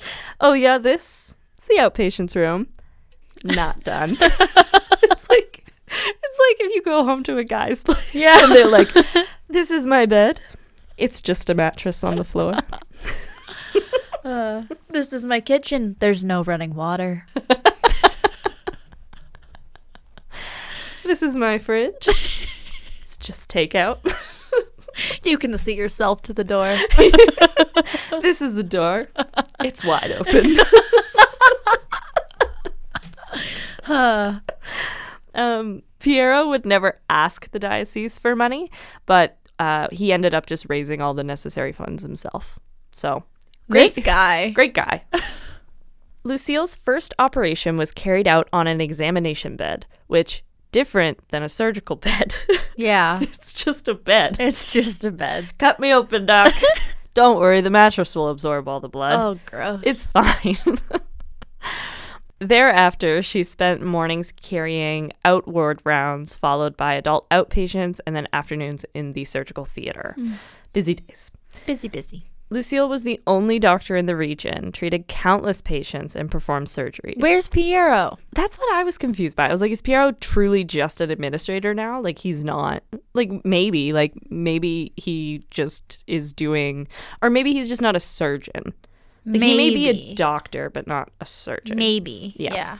oh 0.41 0.53
yeah, 0.53 0.77
this 0.77 1.35
it's 1.57 1.67
the 1.67 1.75
outpatients 1.75 2.35
room. 2.35 2.67
Not 3.43 3.83
done. 3.83 4.17
it's 4.21 5.29
like 5.29 5.65
it's 5.87 6.39
like 6.39 6.57
if 6.59 6.75
you 6.75 6.81
go 6.81 7.03
home 7.05 7.23
to 7.23 7.37
a 7.37 7.43
guy's 7.43 7.83
place 7.83 8.13
Yeah. 8.13 8.43
and 8.43 8.51
they're 8.53 8.67
like, 8.67 8.89
"This 9.47 9.71
is 9.71 9.85
my 9.85 10.05
bed. 10.05 10.41
It's 10.97 11.21
just 11.21 11.49
a 11.49 11.53
mattress 11.55 12.03
on 12.03 12.15
the 12.17 12.23
floor." 12.25 12.53
Uh, 14.21 14.63
this 14.89 15.13
is 15.13 15.25
my 15.25 15.39
kitchen. 15.39 15.95
There's 15.99 16.25
no 16.25 16.43
running 16.43 16.75
water. 16.75 17.25
This 21.03 21.23
is 21.23 21.35
my 21.37 21.57
fridge. 21.57 22.07
It's 23.01 23.17
just 23.17 23.49
takeout. 23.49 23.99
You 25.23 25.37
can 25.37 25.57
see 25.57 25.75
yourself 25.75 26.21
to 26.23 26.33
the 26.33 26.43
door. 26.43 26.75
This 28.21 28.41
is 28.41 28.53
the 28.53 28.63
door. 28.63 29.07
It's 29.63 29.83
wide 29.85 30.11
open. 30.11 30.57
Uh, 33.87 34.39
Um, 35.35 35.83
Piero 35.99 36.49
would 36.49 36.65
never 36.65 36.99
ask 37.09 37.51
the 37.51 37.59
diocese 37.59 38.17
for 38.19 38.35
money, 38.35 38.69
but 39.05 39.37
uh, 39.59 39.87
he 39.91 40.11
ended 40.11 40.33
up 40.33 40.47
just 40.47 40.65
raising 40.67 41.01
all 41.01 41.13
the 41.13 41.23
necessary 41.23 41.71
funds 41.71 42.01
himself. 42.01 42.59
So, 42.91 43.23
this 43.67 43.93
great, 43.93 44.03
guy. 44.03 44.49
great 44.49 44.73
guy. 44.73 45.03
Lucille's 46.23 46.75
first 46.75 47.13
operation 47.19 47.77
was 47.77 47.91
carried 47.91 48.27
out 48.27 48.49
on 48.51 48.67
an 48.67 48.81
examination 48.81 49.55
bed, 49.55 49.85
which 50.07 50.43
different 50.71 51.25
than 51.29 51.43
a 51.43 51.49
surgical 51.49 51.95
bed. 51.95 52.35
Yeah. 52.79 53.19
it's 53.21 53.51
just 53.51 53.87
a 53.89 53.93
bed. 53.93 54.37
It's 54.39 54.71
just 54.71 55.03
a 55.03 55.11
bed. 55.11 55.49
Cut 55.57 55.79
me 55.79 55.93
open, 55.93 56.25
doc. 56.25 56.53
Don't 57.13 57.37
worry, 57.37 57.59
the 57.59 57.69
mattress 57.69 58.15
will 58.15 58.29
absorb 58.29 58.67
all 58.69 58.79
the 58.79 58.87
blood. 58.87 59.19
Oh, 59.19 59.39
gross. 59.45 59.81
It's 59.83 60.05
fine. 60.05 60.55
Thereafter, 62.39 63.21
she 63.21 63.43
spent 63.43 63.81
mornings 63.81 64.31
carrying 64.31 65.11
outward 65.25 65.81
rounds, 65.83 66.35
followed 66.35 66.77
by 66.77 66.93
adult 66.93 67.29
outpatients, 67.29 67.99
and 68.07 68.15
then 68.15 68.29
afternoons 68.31 68.85
in 68.93 69.11
the 69.11 69.25
surgical 69.25 69.65
theater. 69.65 70.15
Mm. 70.17 70.35
Busy 70.71 70.95
days. 70.95 71.31
busy, 71.65 71.89
busy. 71.89 72.27
Lucille 72.51 72.89
was 72.89 73.03
the 73.03 73.19
only 73.27 73.59
doctor 73.59 73.95
in 73.95 74.07
the 74.07 74.15
region, 74.15 74.71
treated 74.71 75.07
countless 75.07 75.61
patients, 75.61 76.15
and 76.15 76.31
performed 76.31 76.67
surgeries. 76.67 77.19
Where's 77.19 77.47
Piero? 77.47 78.17
That's 78.33 78.57
what 78.57 78.73
I 78.73 78.83
was 78.83 78.97
confused 78.97 79.35
by. 79.35 79.47
I 79.47 79.51
was 79.51 79.61
like, 79.61 79.71
is 79.71 79.81
Piero 79.81 80.11
truly 80.13 80.63
just 80.63 80.99
an 80.99 81.11
administrator 81.11 81.73
now? 81.73 82.01
Like, 82.01 82.19
he's 82.19 82.43
not. 82.43 82.83
Like, 83.13 83.45
maybe. 83.45 83.93
Like, 83.93 84.13
maybe 84.29 84.93
he 84.95 85.43
just 85.51 86.03
is 86.07 86.33
doing. 86.33 86.87
Or 87.21 87.29
maybe 87.29 87.53
he's 87.53 87.69
just 87.69 87.81
not 87.81 87.95
a 87.95 87.99
surgeon. 87.99 88.73
Like, 89.25 89.41
he 89.41 89.55
may 89.57 89.69
be 89.69 89.89
a 89.89 90.15
doctor, 90.15 90.71
but 90.71 90.87
not 90.87 91.11
a 91.21 91.25
surgeon. 91.25 91.77
Maybe. 91.77 92.33
Yeah. 92.37 92.53
Yeah. 92.55 92.77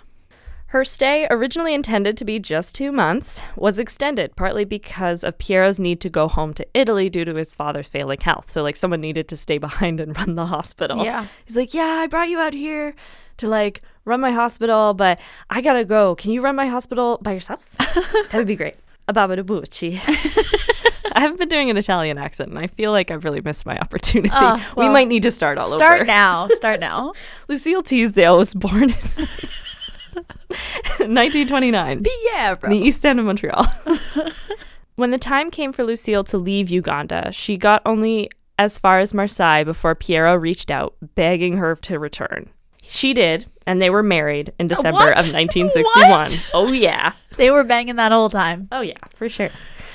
Her 0.70 0.86
stay, 0.86 1.26
originally 1.32 1.74
intended 1.74 2.16
to 2.18 2.26
be 2.26 2.38
just 2.38 2.76
two 2.76 2.92
months, 2.92 3.42
was 3.56 3.80
extended 3.80 4.36
partly 4.36 4.66
because 4.66 5.24
of 5.24 5.40
Piero's 5.40 5.80
need 5.80 6.00
to 6.02 6.12
go 6.12 6.28
home 6.28 6.54
to 6.54 6.68
Italy 6.76 7.10
due 7.10 7.26
to 7.26 7.34
his 7.34 7.56
father's 7.56 7.88
failing 7.88 8.20
health. 8.20 8.52
So, 8.52 8.62
like, 8.62 8.76
someone 8.76 9.02
needed 9.02 9.28
to 9.30 9.38
stay 9.38 9.58
behind 9.68 10.00
and 10.00 10.16
run 10.16 10.36
the 10.36 10.46
hospital. 10.46 11.04
Yeah. 11.04 11.26
He's 11.44 11.58
like, 11.58 11.74
Yeah, 11.74 12.02
I 12.04 12.06
brought 12.06 12.30
you 12.30 12.40
out 12.40 12.54
here 12.54 12.94
to, 13.38 13.48
like, 13.48 13.82
run 14.06 14.22
my 14.22 14.30
hospital, 14.30 14.94
but 14.94 15.20
I 15.50 15.62
gotta 15.62 15.84
go. 15.84 16.14
Can 16.14 16.30
you 16.30 16.42
run 16.42 16.56
my 16.56 16.68
hospital 16.68 17.18
by 17.24 17.32
yourself? 17.32 17.68
that 17.80 18.34
would 18.36 18.46
be 18.46 18.56
great. 18.56 18.76
Ababa 19.08 19.38
de 19.38 19.44
Bucci. 19.44 20.00
I 21.14 21.22
haven't 21.22 21.40
been 21.40 21.50
doing 21.50 21.72
an 21.72 21.78
Italian 21.78 22.20
accent, 22.20 22.52
and 22.52 22.60
I 22.60 22.68
feel 22.68 22.92
like 22.92 23.10
I've 23.10 23.26
really 23.26 23.42
missed 23.42 23.66
my 23.66 23.80
opportunity. 23.80 24.30
Oh, 24.36 24.74
we 24.78 24.88
might 24.88 25.08
need 25.08 25.24
to 25.24 25.32
start 25.32 25.58
all 25.58 25.66
Start 25.66 25.82
over. 25.82 25.96
Start 25.96 26.08
now. 26.08 26.48
Start 26.50 26.80
now. 26.80 27.14
Lucille 27.48 27.82
Teasdale 27.82 28.38
was 28.38 28.54
born 28.54 28.92
in 28.92 29.28
1929 31.00 32.06
yeah, 32.32 32.56
in 32.64 32.70
the 32.70 32.78
east 32.78 33.06
end 33.06 33.20
of 33.20 33.26
Montreal. 33.26 33.66
when 34.96 35.12
the 35.12 35.18
time 35.18 35.50
came 35.52 35.72
for 35.72 35.84
Lucille 35.84 36.24
to 36.26 36.38
leave 36.38 36.70
Uganda, 36.70 37.32
she 37.32 37.58
got 37.58 37.82
only 37.86 38.30
as 38.58 38.78
far 38.78 39.00
as 39.00 39.14
Marseille 39.14 39.64
before 39.64 39.96
Piero 39.96 40.36
reached 40.36 40.70
out, 40.70 40.96
begging 41.16 41.58
her 41.58 41.76
to 41.76 41.98
return. 41.98 42.50
She 42.82 43.14
did, 43.14 43.46
and 43.68 43.82
they 43.82 43.90
were 43.90 44.04
married 44.04 44.52
in 44.60 44.68
December 44.68 44.98
what? 44.98 45.20
of 45.20 45.32
1961. 45.32 46.10
What? 46.10 46.46
Oh, 46.54 46.72
yeah. 46.74 47.14
They 47.38 47.52
were 47.52 47.64
banging 47.64 47.96
that 47.98 48.12
whole 48.12 48.30
time. 48.30 48.68
Oh, 48.72 48.82
yeah, 48.82 48.98
for 49.16 49.30
sure. 49.30 49.52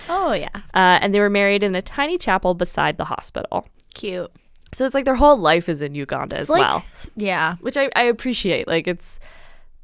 Oh, 0.09 0.33
yeah. 0.33 0.49
Uh, 0.73 0.99
and 1.02 1.12
they 1.14 1.21
were 1.21 1.28
married 1.28 1.62
in 1.62 1.75
a 1.75 1.83
tiny 1.83 2.16
chapel 2.18 2.54
beside 2.54 2.97
the 2.97 3.06
hospital. 3.06 3.66
Cute. 3.94 4.30
So 4.73 4.85
it's 4.85 4.94
like 4.94 5.04
their 5.04 5.16
whole 5.16 5.37
life 5.37 5.68
is 5.68 5.83
in 5.83 5.94
Uganda 5.94 6.37
as 6.37 6.49
Like, 6.49 6.61
well. 6.61 6.85
Yeah. 7.16 7.56
which 7.61 7.76
I, 7.76 7.90
I 7.97 8.02
appreciate. 8.04 8.66
Like 8.66 8.87
it's, 8.87 9.18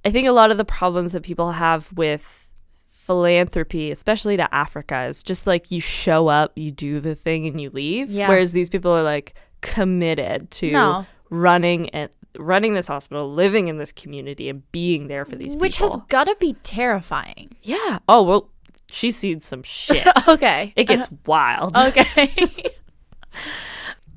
I 0.05 0.11
think 0.11 0.27
a 0.27 0.33
lot 0.33 0.51
of 0.51 0.57
the 0.59 0.65
problems 0.65 1.13
that 1.13 1.23
people 1.23 1.53
have 1.53 1.93
with 1.93 2.49
philanthropy, 2.89 3.91
especially 3.91 4.37
to 4.37 4.55
Africa, 4.55 5.05
is 5.05 5.23
just 5.23 5.47
like 5.47 5.71
you 5.71 5.81
show 5.81 6.29
up, 6.29 6.53
you 6.57 6.71
do 6.71 7.01
the 7.01 7.15
thing, 7.15 7.47
and 7.47 7.61
you 7.61 7.71
leave. 7.71 8.11
Yeah. 8.11 8.29
Whereas 8.29 8.53
these 8.53 8.69
people 8.71 8.93
are 8.93 9.03
like 9.03 9.35
committed 9.61 10.51
to 10.53 10.71
No. 10.71 11.07
running 11.29 11.89
and 11.91 12.09
running 12.39 12.75
this 12.75 12.87
hospital, 12.87 13.33
living 13.33 13.69
in 13.69 13.79
this 13.79 13.91
community, 13.93 14.49
and 14.49 14.71
being 14.73 15.09
there 15.09 15.25
for 15.25 15.37
these 15.37 15.55
Which 15.57 15.79
people. 15.79 15.99
has 15.99 16.01
got 16.09 16.25
to 16.25 16.37
be 16.39 16.55
terrifying. 16.63 17.51
yeah. 17.63 17.99
Oh 18.09 18.23
well, 18.23 18.49
she's 18.91 19.17
seen 19.17 19.41
some 19.41 19.63
shit. 19.65 20.07
okay. 20.29 20.73
It 20.77 20.85
gets 20.85 21.09
wild. 21.27 21.77
Okay. 21.77 22.47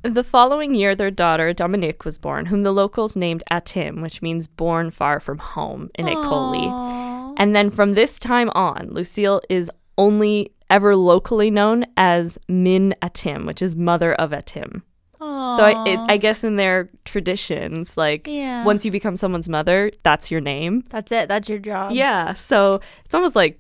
The 0.03 0.23
following 0.23 0.75
year, 0.75 0.95
their 0.95 1.11
daughter, 1.11 1.53
Dominique, 1.53 2.03
was 2.03 2.17
born, 2.19 2.47
whom 2.47 2.63
the 2.63 2.73
locals 2.73 3.15
named 3.15 3.41
Atim, 3.49 4.01
which 4.01 4.21
means 4.21 4.47
born 4.47 4.91
far 4.91 5.19
from 5.21 5.37
home 5.37 5.89
in 5.95 6.05
Acholi. 6.05 7.33
And 7.37 7.55
then 7.55 7.69
from 7.69 7.93
this 7.93 8.19
time 8.19 8.49
on, 8.53 8.89
Lucille 8.91 9.41
is 9.49 9.71
only 9.97 10.51
ever 10.69 10.95
locally 10.95 11.49
known 11.49 11.85
as 11.95 12.37
Min 12.49 12.93
Atim, 13.01 13.45
which 13.45 13.61
is 13.61 13.75
mother 13.77 14.13
of 14.15 14.31
Atim. 14.31 14.81
So 15.19 15.63
I, 15.63 15.83
it, 15.87 15.99
I 16.09 16.17
guess 16.17 16.43
in 16.43 16.57
their 16.57 16.89
traditions, 17.05 17.95
like 17.97 18.27
Yeah. 18.27 18.65
once 18.65 18.83
you 18.85 18.91
become 18.91 19.15
someone's 19.15 19.47
mother, 19.47 19.89
that's 20.03 20.29
your 20.31 20.41
name. 20.41 20.83
That's 20.89 21.11
it. 21.13 21.27
That's 21.29 21.47
your 21.47 21.59
job. 21.59 21.93
yeah. 21.93 22.33
So 22.33 22.81
it's 23.05 23.13
almost 23.15 23.35
like, 23.35 23.59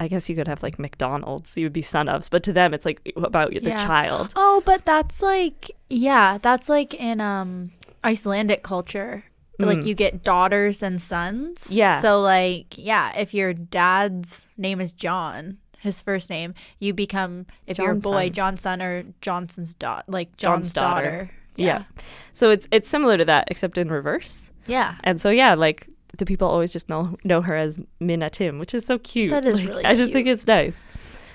I 0.00 0.08
guess 0.08 0.28
you 0.28 0.34
could 0.36 0.48
have 0.48 0.62
like 0.62 0.78
McDonald's, 0.78 1.56
you 1.56 1.64
would 1.66 1.72
be 1.72 1.82
son 1.82 2.06
ofs, 2.06 2.28
but 2.30 2.42
to 2.44 2.52
them, 2.52 2.74
it's 2.74 2.84
like 2.84 3.12
about 3.16 3.50
the 3.50 3.60
Yeah. 3.62 3.76
child. 3.84 4.32
Oh, 4.36 4.62
but 4.66 4.84
that's 4.84 5.22
like 5.22 5.70
yeah, 5.92 6.38
that's 6.40 6.68
like 6.68 6.94
in 6.94 7.20
um 7.20 7.70
Icelandic 8.04 8.62
culture. 8.62 9.24
Like 9.58 9.84
you 9.86 9.94
get 9.94 10.24
daughters 10.24 10.82
and 10.82 11.00
sons. 11.00 11.70
Yeah. 11.70 12.00
So 12.00 12.20
like 12.20 12.74
yeah, 12.76 13.16
if 13.16 13.32
your 13.32 13.52
dad's 13.54 14.46
name 14.56 14.80
is 14.80 14.90
John, 14.90 15.58
his 15.78 16.00
first 16.00 16.30
name, 16.30 16.54
you 16.80 16.92
become 16.92 17.46
if 17.68 17.78
you're 17.78 17.92
a 17.92 17.96
boy, 17.96 18.26
son. 18.26 18.32
John's 18.32 18.60
son 18.62 18.82
or 18.82 19.04
Johnson's 19.20 19.72
daughter, 19.74 20.02
like 20.08 20.36
John's 20.36 20.72
John's, 20.72 20.74
daughter. 20.74 21.10
daughter. 21.10 21.30
Yeah. 21.54 21.84
So 22.32 22.50
it's 22.50 22.66
it's 22.72 22.88
similar 22.88 23.16
to 23.18 23.24
that, 23.26 23.46
except 23.52 23.78
in 23.78 23.88
reverse. 23.88 24.50
Yeah. 24.66 24.96
And 25.04 25.20
so 25.20 25.30
yeah, 25.30 25.54
like 25.54 25.88
the 26.18 26.26
people 26.26 26.48
always 26.48 26.72
just 26.72 26.88
know 26.88 27.16
know 27.22 27.40
her 27.40 27.54
as 27.54 27.78
Min 28.00 28.18
Atim, 28.20 28.58
which 28.58 28.74
is 28.74 28.84
so 28.84 28.98
cute. 28.98 29.30
That 29.30 29.44
is 29.44 29.60
Like, 29.60 29.68
really 29.68 29.84
I 29.84 29.90
just 29.94 30.06
cute. 30.06 30.12
think 30.12 30.26
it's 30.26 30.46
nice. 30.48 30.82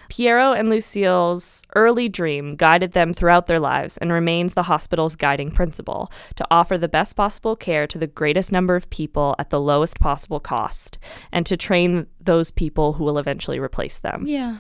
Piero 0.10 0.54
and 0.54 0.70
Lucille's 0.70 1.64
early 1.76 2.10
dream 2.10 2.56
guided 2.56 2.94
them 2.94 3.14
throughout 3.14 3.48
their 3.48 3.60
lives 3.60 3.98
and 3.98 4.12
remains 4.12 4.54
the 4.54 4.64
hospital's 4.64 5.16
guiding 5.16 5.52
principle 5.52 6.12
to 6.36 6.46
offer 6.50 6.78
the 6.78 6.88
best 6.88 7.16
possible 7.16 7.56
care 7.56 7.88
to 7.88 7.98
the 7.98 8.08
greatest 8.08 8.52
number 8.52 8.76
of 8.76 8.90
people 8.90 9.36
at 9.40 9.50
the 9.50 9.60
lowest 9.60 10.00
possible 10.00 10.40
cost 10.40 10.98
and 11.32 11.46
to 11.46 11.58
train 11.58 12.08
those 12.20 12.52
people 12.52 12.94
who 12.94 13.04
will 13.04 13.18
eventually 13.18 13.60
replace 13.60 14.00
them. 14.00 14.26
Yeah. 14.28 14.58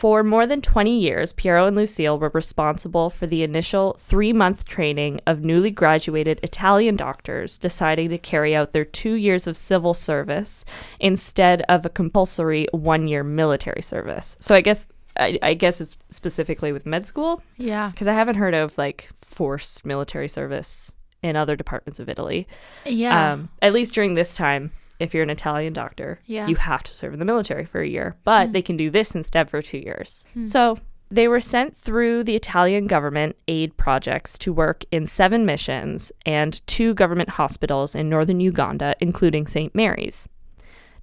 For 0.00 0.22
more 0.24 0.46
than 0.46 0.62
20 0.62 0.98
years, 0.98 1.34
Piero 1.34 1.66
and 1.66 1.76
Lucille 1.76 2.18
were 2.18 2.30
responsible 2.32 3.10
for 3.10 3.26
the 3.26 3.42
initial 3.42 3.96
three 3.98 4.32
month 4.32 4.64
training 4.64 5.20
of 5.26 5.44
newly 5.44 5.70
graduated 5.70 6.40
Italian 6.42 6.96
doctors 6.96 7.58
deciding 7.58 8.08
to 8.08 8.16
carry 8.16 8.56
out 8.56 8.72
their 8.72 8.86
two 8.86 9.12
years 9.12 9.46
of 9.46 9.58
civil 9.58 9.92
service 9.92 10.64
instead 11.00 11.60
of 11.68 11.84
a 11.84 11.90
compulsory 11.90 12.66
one 12.72 13.08
year 13.08 13.22
military 13.22 13.82
service. 13.82 14.38
So 14.40 14.54
I 14.54 14.62
guess. 14.62 14.88
I, 15.18 15.38
I 15.42 15.52
guess 15.52 15.82
it's 15.82 15.98
specifically 16.08 16.72
with 16.72 16.86
med 16.86 17.04
school 17.04 17.42
Yeah. 17.58 17.90
because 17.90 18.06
I 18.06 18.14
haven't 18.14 18.36
heard 18.36 18.54
of 18.54 18.78
like 18.78 19.10
forced 19.20 19.84
military 19.84 20.28
service 20.28 20.92
in 21.20 21.36
other 21.36 21.56
departments 21.56 22.00
of 22.00 22.08
Italy. 22.08 22.46
Yeah. 22.86 23.32
Um, 23.32 23.50
at 23.60 23.74
least 23.74 23.92
during 23.92 24.14
this 24.14 24.34
time, 24.34 24.70
if 25.00 25.12
you're 25.14 25.22
an 25.24 25.30
Italian 25.30 25.72
doctor, 25.72 26.20
Yeah. 26.26 26.46
you 26.46 26.56
have 26.56 26.82
to 26.84 26.94
serve 26.94 27.12
in 27.12 27.18
the 27.18 27.24
military 27.24 27.64
for 27.64 27.80
a 27.80 27.88
year, 27.88 28.16
but 28.22 28.46
Hmm. 28.48 28.52
they 28.52 28.62
can 28.62 28.76
do 28.76 28.90
this 28.90 29.14
instead 29.14 29.50
for 29.50 29.60
two 29.62 29.78
years. 29.78 30.24
Hmm. 30.34 30.44
So 30.44 30.78
they 31.10 31.26
were 31.26 31.40
sent 31.40 31.76
through 31.76 32.22
the 32.22 32.36
Italian 32.36 32.86
government 32.86 33.34
aid 33.48 33.76
projects 33.76 34.38
to 34.38 34.52
work 34.52 34.84
in 34.92 35.06
seven 35.06 35.44
missions 35.44 36.12
and 36.24 36.64
two 36.68 36.94
government 36.94 37.30
hospitals 37.30 37.96
in 37.96 38.08
northern 38.08 38.38
Uganda, 38.38 38.94
including 39.00 39.48
St. 39.48 39.74
Mary's. 39.74 40.28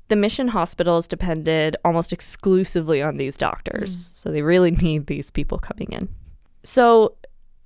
The 0.07 0.15
mission 0.15 0.49
hospitals 0.49 1.05
depended 1.09 1.75
almost 1.83 2.13
exclusively 2.13 3.01
on 3.01 3.17
these 3.17 3.35
doctors, 3.35 4.09
so 4.13 4.31
they 4.31 4.41
really 4.41 4.71
need 4.87 5.07
these 5.07 5.29
people 5.31 5.57
coming 5.57 5.89
in. 5.91 6.07
So, 6.63 7.15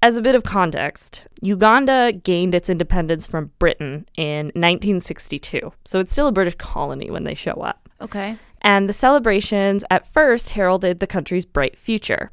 as 0.01 0.17
a 0.17 0.21
bit 0.21 0.35
of 0.35 0.43
context, 0.43 1.27
Uganda 1.41 2.11
gained 2.11 2.55
its 2.55 2.69
independence 2.69 3.27
from 3.27 3.51
Britain 3.59 4.07
in 4.17 4.47
1962. 4.47 5.71
So 5.85 5.99
it's 5.99 6.11
still 6.11 6.27
a 6.27 6.31
British 6.31 6.55
colony 6.55 7.09
when 7.11 7.23
they 7.23 7.35
show 7.35 7.53
up. 7.53 7.87
okay. 8.01 8.37
And 8.63 8.87
the 8.87 8.93
celebrations 8.93 9.83
at 9.89 10.05
first 10.05 10.51
heralded 10.51 10.99
the 10.99 11.07
country's 11.07 11.45
bright 11.45 11.75
future. 11.75 12.31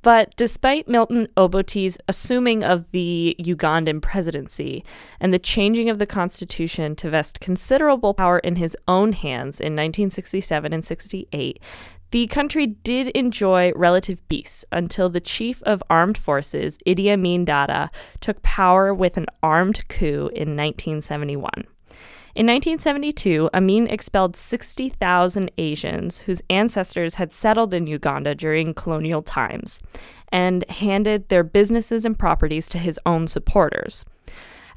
But 0.00 0.34
despite 0.36 0.88
Milton 0.88 1.26
Obote's 1.36 1.98
assuming 2.08 2.62
of 2.62 2.90
the 2.92 3.36
Ugandan 3.40 4.00
presidency 4.00 4.84
and 5.20 5.34
the 5.34 5.38
changing 5.38 5.90
of 5.90 5.98
the 5.98 6.06
constitution 6.06 6.94
to 6.96 7.10
vest 7.10 7.40
considerable 7.40 8.14
power 8.14 8.38
in 8.38 8.56
his 8.56 8.76
own 8.86 9.12
hands 9.12 9.60
in 9.60 9.72
1967 9.74 10.72
and 10.72 10.84
68, 10.84 11.60
the 12.10 12.26
country 12.28 12.66
did 12.66 13.08
enjoy 13.08 13.72
relative 13.74 14.26
peace 14.28 14.64
until 14.70 15.08
the 15.08 15.20
chief 15.20 15.62
of 15.64 15.82
armed 15.90 16.16
forces, 16.16 16.78
Idi 16.86 17.08
Amin 17.08 17.44
Dada, 17.44 17.88
took 18.20 18.42
power 18.42 18.94
with 18.94 19.16
an 19.16 19.26
armed 19.42 19.88
coup 19.88 20.30
in 20.34 20.56
1971. 20.56 21.66
In 22.36 22.46
1972, 22.46 23.48
Amin 23.54 23.86
expelled 23.86 24.36
60,000 24.36 25.50
Asians 25.56 26.18
whose 26.18 26.42
ancestors 26.50 27.14
had 27.14 27.32
settled 27.32 27.72
in 27.72 27.86
Uganda 27.86 28.34
during 28.34 28.74
colonial 28.74 29.22
times 29.22 29.80
and 30.30 30.68
handed 30.68 31.30
their 31.30 31.42
businesses 31.42 32.04
and 32.04 32.18
properties 32.18 32.68
to 32.68 32.78
his 32.78 33.00
own 33.06 33.26
supporters. 33.26 34.04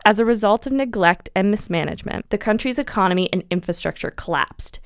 As 0.05 0.19
a 0.19 0.25
result 0.25 0.65
of 0.67 0.73
neglect 0.73 1.29
and 1.35 1.51
mismanagement, 1.51 2.29
the 2.29 2.37
country's 2.37 2.79
economy 2.79 3.27
and 3.33 3.43
infrastructure 3.51 4.11
collapsed. 4.11 4.79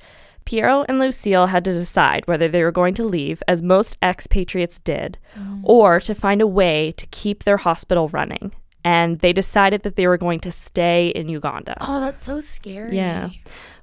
Piero 0.44 0.84
and 0.88 0.98
Lucille 0.98 1.46
had 1.46 1.64
to 1.64 1.72
decide 1.72 2.26
whether 2.26 2.48
they 2.48 2.62
were 2.62 2.72
going 2.72 2.94
to 2.94 3.04
leave, 3.04 3.42
as 3.48 3.62
most 3.62 3.96
expatriates 4.02 4.78
did, 4.78 5.18
or 5.62 6.00
to 6.00 6.14
find 6.14 6.40
a 6.42 6.46
way 6.46 6.92
to 6.92 7.06
keep 7.06 7.44
their 7.44 7.56
hospital 7.58 8.08
running. 8.08 8.52
And 8.84 9.20
they 9.20 9.32
decided 9.32 9.82
that 9.82 9.96
they 9.96 10.06
were 10.06 10.18
going 10.18 10.40
to 10.40 10.50
stay 10.50 11.08
in 11.08 11.30
Uganda 11.30 11.74
Oh, 11.80 12.00
that's 12.00 12.22
so 12.22 12.40
scary. 12.40 12.94
Yeah. 12.96 13.30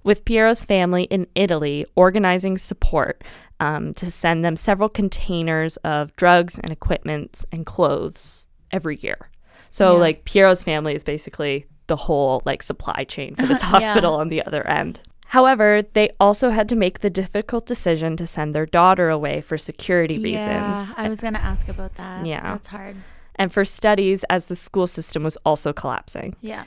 with 0.03 0.25
Piero's 0.25 0.63
family 0.63 1.03
in 1.06 1.25
Italy 1.34 1.86
organizing 1.96 2.58
support 2.60 3.24
um, 3.60 3.94
to 3.96 4.12
send 4.12 4.46
them 4.46 4.56
several 4.56 4.89
containers 4.89 5.77
of 5.77 6.15
drugs 6.15 6.60
and 6.60 6.72
equipment 6.72 7.44
and 7.51 7.65
clothes 7.65 8.48
every 8.72 8.98
year. 8.98 9.30
So, 9.72 9.94
Yeah. 9.96 10.00
like, 10.01 10.25
Piero's 10.25 10.62
family 10.63 10.94
is 10.94 11.03
basically 11.03 11.65
the 11.88 11.96
whole 11.96 12.41
like 12.46 12.62
supply 12.63 13.03
chain 13.03 13.34
for 13.36 13.48
this 13.48 13.62
Yeah. 13.63 13.70
hospital 13.70 14.13
on 14.13 14.30
the 14.30 14.46
other 14.46 14.65
end. 14.68 15.00
However, 15.32 15.82
they 15.94 16.10
also 16.20 16.50
had 16.50 16.68
to 16.68 16.76
make 16.76 17.00
the 17.00 17.10
difficult 17.10 17.66
decision 17.66 18.18
to 18.18 18.28
send 18.28 18.54
their 18.54 18.66
daughter 18.66 19.10
away 19.10 19.40
for 19.40 19.58
security 19.58 20.16
Yeah, 20.16 20.76
reasons 20.76 20.94
I 20.98 21.08
was 21.08 21.22
gonna 21.22 21.40
ask 21.40 21.70
about 21.70 21.96
that. 21.96 22.26
Yeah. 22.26 22.52
That's 22.52 22.68
hard. 22.68 22.98
and 23.36 23.52
for 23.52 23.64
studies 23.64 24.26
as 24.30 24.46
the 24.46 24.58
school 24.58 24.88
system 24.88 25.24
was 25.24 25.38
also 25.46 25.72
collapsing. 25.72 26.36
Yeah. 26.42 26.66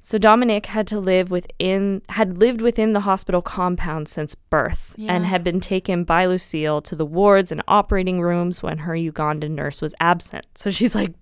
So 0.00 0.16
Dominique 0.16 0.64
had 0.66 0.86
to 0.86 0.98
live 0.98 1.30
within 1.30 2.00
had 2.08 2.38
lived 2.38 2.62
within 2.62 2.94
the 2.94 3.00
hospital 3.00 3.42
compound 3.42 4.08
since 4.08 4.34
birth 4.34 4.94
and 4.98 5.26
had 5.26 5.44
been 5.44 5.60
taken 5.60 6.04
by 6.04 6.24
Lucille 6.24 6.80
to 6.82 6.96
the 6.96 7.04
wards 7.04 7.52
and 7.52 7.62
operating 7.68 8.22
rooms 8.22 8.62
when 8.62 8.78
her 8.78 8.94
Ugandan 8.94 9.50
nurse 9.50 9.82
was 9.82 9.94
absent. 10.00 10.46
So 10.54 10.70
she's 10.70 10.94
like 10.94 11.12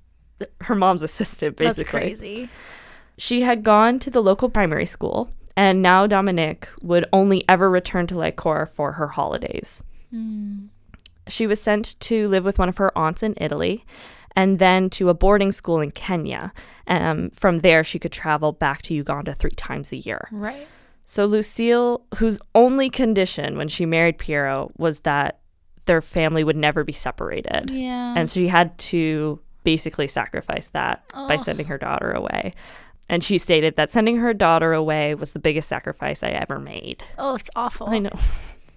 her 0.61 0.77
mom's 0.77 1.03
assistant 1.03 1.57
basically. 1.57 2.11
That's 2.11 2.21
crazy. 2.21 2.49
She 3.19 3.43
had 3.43 3.65
gone 3.65 3.99
to 3.99 4.11
the 4.11 4.23
local 4.23 4.49
primary 4.49 4.87
school 4.87 5.31
and 5.57 5.83
now 5.83 6.07
Dominique 6.07 6.69
would 6.83 7.07
only 7.13 7.45
ever 7.49 7.71
return 7.71 8.07
to 8.09 8.15
Lacor 8.19 8.67
for 8.67 8.93
her 8.93 9.09
holidays. 9.09 9.83
Hmm. 10.11 10.67
She 11.29 11.47
was 11.47 11.61
sent 11.61 11.99
to 12.01 12.29
live 12.29 12.45
with 12.45 12.59
one 12.59 12.69
of 12.69 12.77
her 12.77 12.97
aunts 12.97 13.23
in 13.23 13.35
Italy 13.39 13.85
and 14.37 14.59
then 14.59 14.91
to 14.91 15.09
a 15.09 15.15
boarding 15.15 15.53
school 15.53 15.81
in 15.81 15.91
Kenya. 15.91 16.53
Um, 16.87 17.31
from 17.31 17.59
there, 17.59 17.83
she 17.85 17.99
could 17.99 18.13
travel 18.13 18.53
back 18.53 18.83
to 18.83 18.95
Uganda 18.95 19.33
three 19.33 19.53
times 19.53 19.91
a 19.93 19.97
year. 19.97 20.29
Right. 20.31 20.67
So, 21.07 21.25
Lucille, 21.27 22.05
whose 22.17 22.39
only 22.55 22.91
condition 22.91 23.57
when 23.57 23.69
she 23.69 23.87
married 23.87 24.19
Piero 24.19 24.71
was 24.77 25.01
that 25.01 25.39
their 25.87 26.01
family 26.01 26.43
would 26.45 26.57
never 26.57 26.83
be 26.85 26.93
separated. 26.93 27.71
Yeah. 27.71 28.15
And 28.17 28.29
she 28.29 28.49
had 28.49 28.77
to 28.79 29.39
basically 29.65 30.07
sacrifice 30.07 30.69
that 30.71 31.05
by 31.15 31.35
Oh. 31.35 31.39
sending 31.39 31.67
her 31.67 31.79
daughter 31.79 32.11
away. 32.13 32.53
And 33.09 33.23
she 33.23 33.39
stated 33.39 33.77
that 33.77 33.91
sending 33.91 34.17
her 34.19 34.33
daughter 34.33 34.73
away 34.73 35.15
was 35.15 35.33
the 35.33 35.39
biggest 35.39 35.69
sacrifice 35.69 36.23
I 36.23 36.29
ever 36.29 36.59
made. 36.59 37.03
oh, 37.19 37.35
it's 37.35 37.51
awful. 37.55 37.89
I 37.89 37.99
know. 37.99 38.13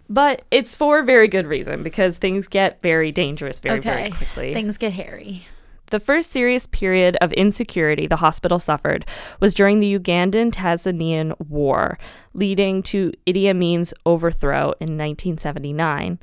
But 0.10 0.44
it's 0.52 0.74
for 0.74 1.00
a 1.00 1.04
very 1.04 1.28
good 1.28 1.48
reason 1.48 1.84
because 1.84 2.18
things 2.18 2.48
get 2.48 2.82
very 2.82 3.12
dangerous 3.12 3.60
very, 3.60 3.80
very 3.82 4.10
quickly. 4.12 4.54
Things 4.54 4.78
get 4.78 4.94
hairy. 4.94 5.46
The 5.90 6.00
first 6.02 6.32
serious 6.32 6.68
period 6.68 7.18
of 7.22 7.32
insecurity 7.34 8.08
the 8.08 8.18
hospital 8.18 8.60
suffered 8.60 9.06
was 9.40 9.54
during 9.54 9.80
the 9.80 9.98
Ugandan 9.98 10.52
Tanzanian 10.52 11.34
War, 11.50 11.98
leading 12.34 12.84
to 12.84 13.14
Idi 13.26 13.50
Amin's 13.50 13.94
overthrow 14.06 14.74
in 14.82 14.98
1979. 14.98 16.20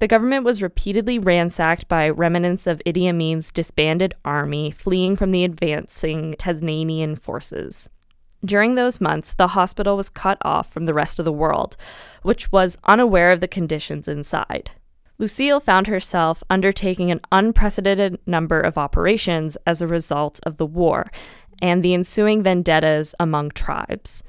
The 0.00 0.08
government 0.08 0.44
was 0.44 0.62
repeatedly 0.62 1.18
ransacked 1.18 1.86
by 1.86 2.08
remnants 2.08 2.66
of 2.66 2.80
Idi 2.86 3.06
Amin's 3.06 3.52
disbanded 3.52 4.14
army 4.24 4.70
fleeing 4.70 5.14
from 5.14 5.30
the 5.30 5.44
advancing 5.44 6.34
Tanzanian 6.38 7.18
forces. 7.18 7.86
During 8.42 8.74
those 8.74 9.02
months, 9.02 9.34
the 9.34 9.48
hospital 9.48 9.98
was 9.98 10.08
cut 10.08 10.38
off 10.40 10.72
from 10.72 10.86
the 10.86 10.94
rest 10.94 11.18
of 11.18 11.26
the 11.26 11.32
world, 11.32 11.76
which 12.22 12.50
was 12.50 12.78
unaware 12.84 13.30
of 13.30 13.40
the 13.40 13.48
conditions 13.48 14.08
inside. 14.08 14.70
Lucille 15.18 15.60
found 15.60 15.86
herself 15.86 16.42
undertaking 16.48 17.10
an 17.10 17.20
unprecedented 17.30 18.18
number 18.26 18.58
of 18.58 18.78
operations 18.78 19.58
as 19.66 19.82
a 19.82 19.86
result 19.86 20.40
of 20.44 20.56
the 20.56 20.64
war 20.64 21.10
and 21.60 21.82
the 21.82 21.92
ensuing 21.92 22.42
vendettas 22.42 23.14
among 23.20 23.50
tribes. 23.50 24.22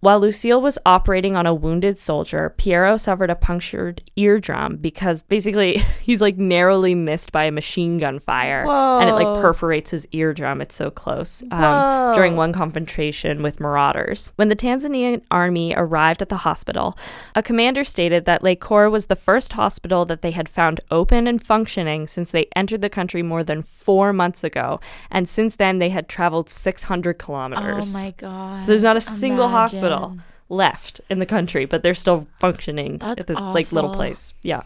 While 0.00 0.20
Lucille 0.20 0.62
was 0.62 0.78
operating 0.86 1.36
on 1.36 1.44
a 1.44 1.52
wounded 1.54 1.98
soldier, 1.98 2.54
Piero 2.56 2.96
suffered 2.96 3.28
a 3.28 3.34
punctured 3.34 4.02
eardrum 4.16 4.78
because 4.78 5.20
basically 5.20 5.76
he's 6.02 6.22
like 6.22 6.38
narrowly 6.38 6.94
missed 6.94 7.32
by 7.32 7.44
a 7.44 7.52
machine 7.52 7.98
gun 7.98 8.18
fire 8.18 8.66
and 8.66 9.10
it 9.10 9.12
like 9.12 9.42
perforates 9.42 9.90
his 9.90 10.08
eardrum. 10.12 10.62
It's 10.62 10.74
so 10.74 10.90
close 10.90 11.42
um, 11.50 12.14
during 12.14 12.34
one 12.34 12.54
confrontation 12.54 13.42
with 13.42 13.60
marauders. 13.60 14.32
When 14.36 14.48
the 14.48 14.56
Tanzanian 14.56 15.22
army 15.30 15.74
arrived 15.76 16.22
at 16.22 16.30
the 16.30 16.38
hospital, 16.38 16.96
a 17.34 17.42
commander 17.42 17.84
stated 17.84 18.24
that 18.24 18.42
Lacor 18.42 18.88
was 18.88 19.06
the 19.06 19.16
first 19.16 19.52
hospital 19.52 20.06
that 20.06 20.22
they 20.22 20.30
had 20.30 20.48
found 20.48 20.80
open 20.90 21.26
and 21.26 21.42
functioning 21.42 22.06
since 22.06 22.30
they 22.30 22.48
entered 22.56 22.80
the 22.80 22.88
country 22.88 23.22
more 23.22 23.42
than 23.42 23.60
four 23.60 24.14
months 24.14 24.44
ago, 24.44 24.80
and 25.10 25.28
since 25.28 25.56
then 25.56 25.78
they 25.78 25.90
had 25.90 26.08
traveled 26.08 26.48
600 26.48 27.18
kilometers. 27.18 27.94
Oh 27.94 27.98
my 27.98 28.14
god. 28.16 28.62
So 28.62 28.68
there's 28.68 28.82
not 28.82 28.96
a 28.96 29.00
single 29.00 29.48
hospital 29.48 29.89
Imagine. 29.98 30.18
Mm. 30.18 30.22
left 30.48 31.00
in 31.08 31.18
the 31.18 31.26
country, 31.26 31.64
but 31.64 31.82
they're 31.82 31.94
still 31.94 32.26
functioning 32.38 32.98
That's 32.98 33.20
at 33.20 33.26
this 33.26 33.40
like 33.40 33.72
little 33.72 33.94
place. 33.94 34.34
Yeah. 34.42 34.62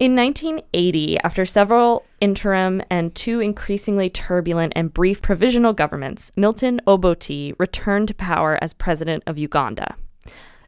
In 0.00 0.14
1980, 0.14 1.18
after 1.20 1.44
several 1.44 2.04
interim 2.20 2.82
and 2.88 3.12
two 3.16 3.40
increasingly 3.40 4.08
turbulent 4.08 4.72
and 4.76 4.94
brief 4.94 5.20
provisional 5.20 5.72
governments, 5.72 6.30
Milton 6.36 6.80
Obote 6.86 7.54
returned 7.58 8.06
to 8.08 8.14
power 8.14 8.58
as 8.62 8.72
president 8.74 9.24
of 9.26 9.38
Uganda. 9.38 9.96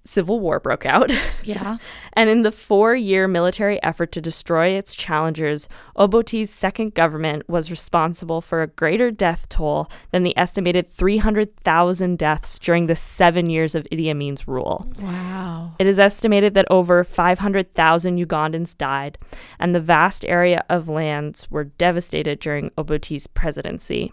Civil 0.04 0.40
war 0.40 0.58
broke 0.60 0.86
out. 0.86 1.10
Yeah. 1.44 1.78
And 2.12 2.28
in 2.28 2.42
the 2.42 2.52
four 2.52 2.94
year 2.96 3.28
military 3.28 3.82
effort 3.82 4.12
to 4.12 4.20
destroy 4.20 4.70
its 4.70 4.94
challengers, 4.94 5.68
Obote's 5.96 6.50
second 6.50 6.92
government 6.92 7.48
was 7.48 7.70
responsible 7.70 8.40
for 8.40 8.62
a 8.62 8.66
greater 8.66 9.10
death 9.10 9.48
toll 9.48 9.88
than 10.10 10.22
the 10.22 10.36
estimated 10.36 10.88
300,000 10.88 12.18
deaths 12.18 12.58
during 12.58 12.86
the 12.86 12.96
seven 12.96 13.48
years 13.48 13.74
of 13.74 13.86
Idi 13.92 14.10
Amin's 14.10 14.48
rule. 14.48 14.90
Wow. 15.00 15.72
It 15.78 15.86
is 15.86 15.98
estimated 15.98 16.54
that 16.54 16.66
over 16.68 17.04
500,000 17.04 18.18
Ugandans 18.18 18.76
died, 18.76 19.16
and 19.58 19.74
the 19.74 19.80
vast 19.80 20.24
area 20.26 20.64
of 20.68 20.88
lands 20.88 21.50
were 21.50 21.64
devastated 21.64 22.40
during 22.40 22.70
Obote's 22.76 23.28
presidency. 23.28 24.12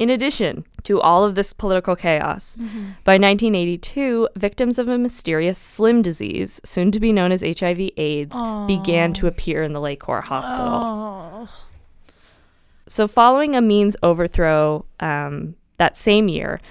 In 0.00 0.08
addition 0.08 0.64
to 0.84 0.98
all 0.98 1.24
of 1.24 1.34
this 1.34 1.52
political 1.52 1.94
chaos, 1.94 2.56
by 3.04 3.18
1982, 3.18 4.30
victims 4.34 4.78
of 4.78 4.88
a 4.88 4.96
mysterious 4.96 5.58
slim 5.58 6.00
disease, 6.00 6.58
soon 6.64 6.90
to 6.90 6.98
be 6.98 7.12
known 7.12 7.32
as 7.32 7.42
HIV/AIDS, 7.42 8.34
began 8.66 9.12
to 9.12 9.26
appear 9.26 9.62
in 9.62 9.74
the 9.74 9.80
Lacor 9.80 10.22
Hospital. 10.26 10.68
Oh. 10.72 11.48
So, 12.86 13.06
following 13.06 13.54
Amin's 13.54 13.94
overthrow 14.02 14.86
um, 15.00 15.54
that 15.76 15.98
same 15.98 16.28
year, 16.28 16.62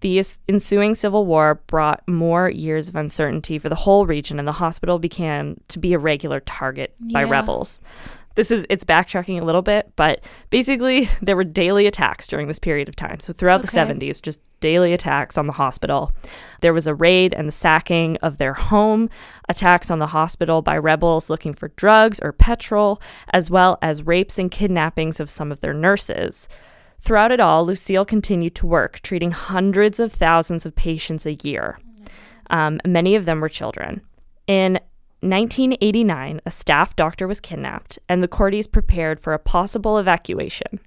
the 0.00 0.24
ensuing 0.48 0.94
civil 0.94 1.26
war 1.26 1.60
brought 1.66 2.06
more 2.08 2.48
years 2.48 2.88
of 2.88 2.96
uncertainty 2.96 3.58
for 3.58 3.68
the 3.68 3.74
whole 3.74 4.06
region, 4.06 4.38
and 4.38 4.48
the 4.48 4.52
hospital 4.52 4.98
began 4.98 5.60
to 5.68 5.78
be 5.78 5.92
a 5.92 5.98
regular 5.98 6.40
target 6.40 6.94
by 7.12 7.22
rebels. 7.22 7.82
This 8.38 8.52
is 8.52 8.64
it's 8.70 8.84
backtracking 8.84 9.42
a 9.42 9.44
little 9.44 9.62
bit, 9.62 9.90
but 9.96 10.20
basically 10.48 11.08
there 11.20 11.34
were 11.34 11.42
daily 11.42 11.88
attacks 11.88 12.28
during 12.28 12.46
this 12.46 12.60
period 12.60 12.88
of 12.88 12.94
time. 12.94 13.18
So 13.18 13.32
throughout 13.32 13.62
the 13.62 13.66
70s, 13.66 14.22
just 14.22 14.40
daily 14.60 14.92
attacks 14.92 15.36
on 15.36 15.48
the 15.48 15.54
hospital. 15.54 16.12
There 16.60 16.72
was 16.72 16.86
a 16.86 16.94
raid 16.94 17.34
and 17.34 17.48
the 17.48 17.52
sacking 17.52 18.16
of 18.18 18.38
their 18.38 18.54
home, 18.54 19.10
attacks 19.48 19.90
on 19.90 19.98
the 19.98 20.06
hospital 20.06 20.62
by 20.62 20.78
rebels 20.78 21.28
looking 21.28 21.52
for 21.52 21.72
drugs 21.74 22.20
or 22.20 22.30
petrol, 22.30 23.02
as 23.32 23.50
well 23.50 23.76
as 23.82 24.06
rapes 24.06 24.38
and 24.38 24.52
kidnappings 24.52 25.18
of 25.18 25.28
some 25.28 25.50
of 25.50 25.58
their 25.58 25.74
nurses. 25.74 26.46
Throughout 27.00 27.32
it 27.32 27.40
all, 27.40 27.66
Lucille 27.66 28.04
continued 28.04 28.54
to 28.54 28.68
work, 28.68 29.00
treating 29.00 29.32
hundreds 29.32 29.98
of 29.98 30.12
thousands 30.12 30.64
of 30.64 30.76
patients 30.76 31.26
a 31.26 31.34
year. 31.34 31.80
Um, 32.50 32.80
many 32.86 33.16
of 33.16 33.24
them 33.24 33.40
were 33.40 33.48
children. 33.48 34.02
In 34.46 34.78
1989, 35.20 36.40
a 36.46 36.50
staff 36.50 36.94
doctor 36.94 37.26
was 37.26 37.40
kidnapped, 37.40 37.98
and 38.08 38.22
the 38.22 38.28
Cortis 38.28 38.70
prepared 38.70 39.18
for 39.18 39.32
a 39.32 39.38
possible 39.38 39.98
evacuation. 39.98 40.80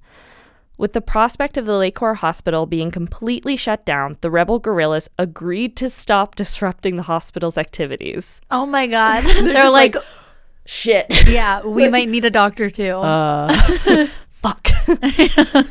With 0.78 0.94
the 0.94 1.02
prospect 1.02 1.58
of 1.58 1.66
the 1.68 1.78
Lacor 1.78 2.16
Hospital 2.16 2.66
being 2.66 2.90
completely 2.90 3.56
shut 3.56 3.86
down, 3.86 4.18
the 4.22 4.32
rebel 4.32 4.58
guerrillas 4.58 5.10
agreed 5.20 5.76
to 5.78 5.90
stop 5.92 6.36
disrupting 6.36 6.96
the 6.96 7.04
hospital's 7.04 7.58
activities. 7.58 8.42
Oh 8.50 8.66
my 8.66 8.88
god. 8.88 9.24
They're, 9.26 9.54
just 9.54 9.74
like, 9.74 9.96
like, 9.96 10.04
Shit. 10.66 11.06
yeah, 11.28 11.62
we 11.62 11.90
might 11.90 12.10
need 12.10 12.26
a 12.26 12.32
doctor 12.32 12.70
too. 12.70 12.94
Uh, 12.94 13.54
fuck. 14.30 14.70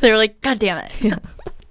They're 0.00 0.16
like, 0.16 0.40
god 0.42 0.58
damn 0.60 0.78
it. 0.78 1.18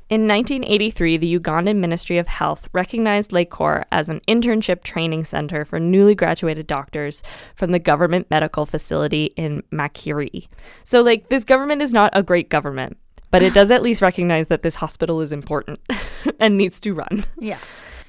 In 0.10 0.28
1983, 0.28 1.17
the 1.17 1.39
Ugandan 1.39 1.76
Ministry 1.78 2.17
of 2.17 2.28
Health 2.28 2.67
recognized 2.74 3.32
Lake 3.32 3.52
Lacor 3.52 3.86
as 3.91 4.10
an 4.10 4.22
internship 4.28 4.82
training 4.82 5.24
center 5.24 5.63
for 5.63 5.80
newly 5.80 6.15
graduated 6.15 6.65
doctors 6.65 7.22
from 7.56 7.72
the 7.72 7.78
government 7.78 8.26
medical 8.32 8.65
facility 8.65 9.26
in 9.36 9.62
Makiri. 9.72 10.48
So, 10.84 11.04
like, 11.04 11.30
this 11.30 11.43
government 11.43 11.84
is 11.84 11.93
not 11.93 12.10
a 12.13 12.24
great 12.24 12.50
government, 12.50 12.98
but 13.30 13.43
it 13.43 13.54
does 13.54 13.69
at 13.69 13.84
least 13.84 14.02
recognize 14.02 14.48
that 14.48 14.63
this 14.63 14.76
hospital 14.76 15.22
is 15.22 15.32
important 15.32 15.80
and 16.39 16.58
needs 16.58 16.80
to 16.80 16.95
run. 16.95 17.26
Yeah. 17.38 17.60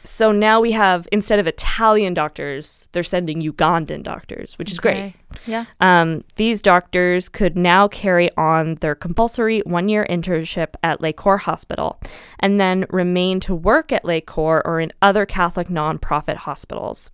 So 0.03 0.33
now 0.33 0.61
we 0.61 0.73
have, 0.73 1.07
instead 1.13 1.39
of 1.39 1.47
Italian 1.47 2.15
doctors, 2.15 2.89
they're 2.93 3.03
sending 3.03 3.43
Ugandan 3.43 4.03
doctors, 4.03 4.59
which 4.59 4.71
is 4.71 4.81
great. 4.81 5.15
Yeah. 5.47 5.67
Um, 5.81 6.25
these 6.37 6.63
doctors 6.63 7.29
could 7.29 7.57
now 7.57 7.87
carry 7.87 8.31
on 8.37 8.77
their 8.77 8.95
compulsory 8.95 9.61
one 9.61 9.89
year 9.89 10.07
internship 10.09 10.75
at 10.83 11.01
Lacor 11.01 11.39
Hospital 11.41 12.01
and 12.39 12.59
then 12.59 12.87
remain 12.89 13.41
to 13.41 13.55
work 13.55 13.93
at 13.93 14.05
Lacor 14.05 14.63
or 14.65 14.81
in 14.81 14.91
other 15.03 15.27
Catholic 15.27 15.69
nonprofit 15.69 16.37
hospitals. 16.37 17.11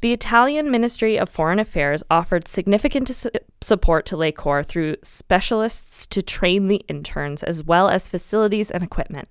The 0.00 0.12
Italian 0.12 0.70
Ministry 0.70 1.18
of 1.18 1.28
Foreign 1.28 1.58
Affairs 1.58 2.04
offered 2.08 2.46
significant 2.46 3.10
s- 3.10 3.26
support 3.60 4.06
to 4.06 4.16
Lacor 4.16 4.62
through 4.62 4.96
specialists 5.02 6.06
to 6.06 6.22
train 6.22 6.68
the 6.68 6.84
interns 6.86 7.42
as 7.42 7.64
well 7.64 7.88
as 7.88 8.08
facilities 8.08 8.70
and 8.70 8.84
equipment. 8.84 9.28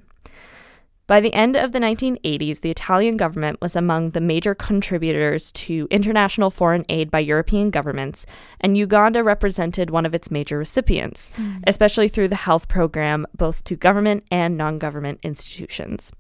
By 1.08 1.22
the 1.22 1.34
end 1.34 1.56
of 1.56 1.72
the 1.72 1.80
1980s, 1.80 2.60
the 2.60 2.70
Italian 2.70 3.16
government 3.16 3.62
was 3.62 3.78
among 3.78 4.12
the 4.12 4.20
major 4.20 4.54
contributors 4.54 5.54
to 5.54 5.88
international 5.90 6.52
foreign 6.52 6.84
aid 6.90 7.10
by 7.10 7.20
European 7.20 7.70
governments, 7.70 8.26
and 8.60 8.76
Uganda 8.76 9.24
represented 9.24 9.90
one 9.90 10.06
of 10.06 10.14
its 10.14 10.30
major 10.30 10.58
recipients, 10.58 11.32
hmm. 11.36 11.60
especially 11.66 12.10
through 12.10 12.28
the 12.28 12.36
health 12.36 12.68
program, 12.68 13.26
both 13.34 13.64
to 13.64 13.78
government 13.78 14.26
and 14.30 14.58
non 14.58 14.78
government 14.80 15.20
institutions. 15.24 16.12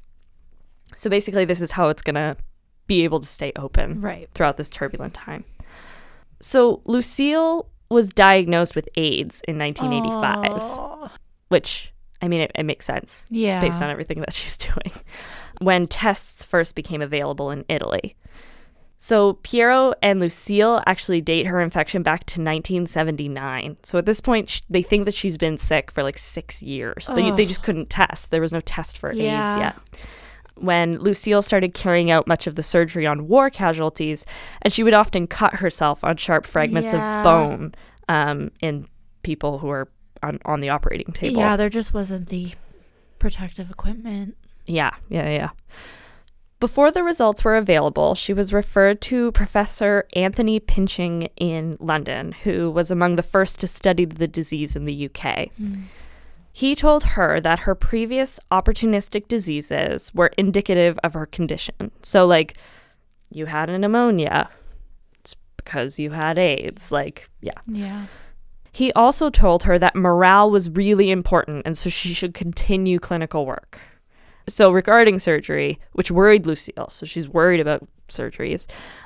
So 0.96 1.10
basically, 1.10 1.44
this 1.44 1.60
is 1.62 1.74
how 1.74 1.90
it's 1.90 2.02
going 2.02 2.16
to 2.16 2.38
be 2.88 3.04
able 3.04 3.20
to 3.20 3.28
stay 3.28 3.52
open 3.58 4.00
Right. 4.00 4.30
throughout 4.32 4.56
this 4.56 4.70
turbulent 4.70 5.14
time. 5.14 5.44
So 6.42 6.82
Lucille 6.86 7.70
was 7.90 8.08
diagnosed 8.10 8.74
with 8.74 8.88
AIDS 8.96 9.42
in 9.50 9.58
1985, 9.58 10.62
Oh. 10.62 11.10
which, 11.50 11.92
I 12.22 12.28
mean, 12.28 12.42
it, 12.42 12.52
it 12.56 12.64
makes 12.64 12.86
sense 12.86 13.26
Yeah. 13.30 13.60
based 13.62 13.82
on 13.82 13.90
everything 13.90 14.20
that 14.22 14.34
she's 14.40 14.58
doing, 14.58 14.92
when 15.62 15.86
tests 15.86 16.44
first 16.46 16.76
became 16.76 17.02
available 17.02 17.52
in 17.52 17.64
Italy. 17.70 18.16
So 19.00 19.34
Piero 19.44 19.94
and 20.02 20.20
Lucille 20.20 20.82
actually 20.88 21.22
date 21.22 21.46
her 21.46 21.62
infection 21.62 22.02
back 22.02 22.22
to 22.28 22.42
1979. 22.42 23.78
So 23.84 24.00
at 24.00 24.08
this 24.08 24.20
point, 24.20 24.50
sh- 24.50 24.62
they 24.70 24.82
think 24.82 25.06
that 25.06 25.14
she's 25.14 25.38
been 25.38 25.58
sick 25.58 25.92
for 25.92 26.02
like 26.02 26.18
six 26.18 26.64
years, 26.64 27.06
but 27.14 27.36
they 27.36 27.46
just 27.46 27.62
couldn't 27.62 27.92
test. 27.92 28.32
There 28.32 28.42
was 28.42 28.52
no 28.52 28.60
test 28.62 28.98
for 28.98 29.12
Yeah. 29.14 29.54
AIDS 29.54 29.60
yet. 29.60 30.02
When 30.56 30.98
Lucille 30.98 31.44
started 31.44 31.76
carrying 31.76 32.10
out 32.10 32.26
much 32.26 32.48
of 32.48 32.56
the 32.56 32.64
surgery 32.64 33.06
on 33.06 33.28
war 33.28 33.52
casualties, 33.52 34.26
and 34.64 34.74
she 34.74 34.82
would 34.84 34.96
often 34.96 35.28
cut 35.28 35.56
herself 35.58 36.04
on 36.04 36.18
sharp 36.18 36.48
fragments 36.48 36.92
Yeah. 36.92 37.20
of 37.20 37.24
bone 37.24 37.76
um, 38.10 38.50
in 38.62 38.88
people 39.22 39.60
who 39.60 39.68
were 39.68 39.90
on, 40.24 40.40
on 40.46 40.60
the 40.60 40.70
operating 40.70 41.14
table. 41.14 41.38
Yeah, 41.40 41.56
there 41.56 41.70
just 41.70 41.94
wasn't 41.94 42.30
the 42.30 42.54
protective 43.20 43.70
equipment. 43.70 44.36
Yeah, 44.66 44.92
yeah, 45.10 45.30
yeah. 45.30 45.50
Before 46.60 46.90
the 46.90 47.04
results 47.04 47.44
were 47.44 47.56
available, 47.56 48.16
she 48.16 48.34
was 48.34 48.52
referred 48.52 49.00
to 49.02 49.32
Professor 49.32 50.08
Anthony 50.14 50.60
Pinching 50.60 51.30
in 51.36 51.78
London, 51.80 52.32
who 52.32 52.72
was 52.72 52.90
among 52.90 53.16
the 53.16 53.24
first 53.24 53.60
to 53.60 53.68
study 53.68 54.06
the 54.06 54.28
disease 54.28 54.76
in 54.76 54.86
the 54.86 55.06
UK. 55.10 55.50
Hmm. 55.52 55.84
He 56.52 56.74
told 56.74 57.04
her 57.04 57.40
that 57.40 57.60
her 57.60 57.76
previous 57.76 58.40
opportunistic 58.50 59.28
diseases 59.28 60.12
were 60.16 60.32
indicative 60.40 60.98
of 61.04 61.14
her 61.14 61.28
condition. 61.28 61.92
So, 62.02 62.26
like, 62.26 62.58
you 63.30 63.46
had 63.46 63.70
a 63.70 63.78
pneumonia, 63.78 64.50
it's 65.20 65.36
because 65.58 66.00
you 66.00 66.10
had 66.10 66.40
AIDS. 66.40 66.92
Like, 66.92 67.30
yeah. 67.42 67.60
Yeah. 67.68 68.06
He 68.78 68.94
also 68.94 69.30
told 69.32 69.64
her 69.64 69.80
that 69.80 69.96
morale 69.96 70.50
was 70.52 70.70
really 70.70 71.10
important 71.10 71.64
and 71.66 71.76
so 71.78 71.90
she 71.90 72.14
should 72.14 72.34
continue 72.36 73.00
clinical 73.00 73.46
work. 73.46 73.80
So, 74.50 74.72
regarding 74.72 75.20
surgery, 75.20 75.80
which 75.94 76.10
worried 76.12 76.46
Lucille, 76.46 76.90
so 76.90 77.06
she's 77.06 77.28
worried 77.28 77.60
about 77.60 77.86
surgeries, 78.08 78.66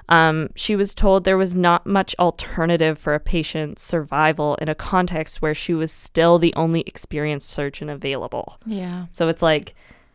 um, 0.10 0.50
she 0.56 0.76
was 0.76 0.94
told 0.94 1.24
there 1.24 1.38
was 1.46 1.56
not 1.56 1.88
much 1.88 2.14
alternative 2.20 3.00
for 3.00 3.16
a 3.16 3.20
patient's 3.20 3.82
survival 3.82 4.56
in 4.62 4.70
a 4.70 4.76
context 4.76 5.42
where 5.42 5.56
she 5.56 5.74
was 5.74 5.92
still 5.92 6.38
the 6.38 6.54
only 6.56 6.82
experienced 6.82 7.50
surgeon 7.50 7.90
available. 7.90 8.58
Yeah. 8.68 9.06
So, 9.12 9.30
it's 9.30 9.42
like, 9.42 9.74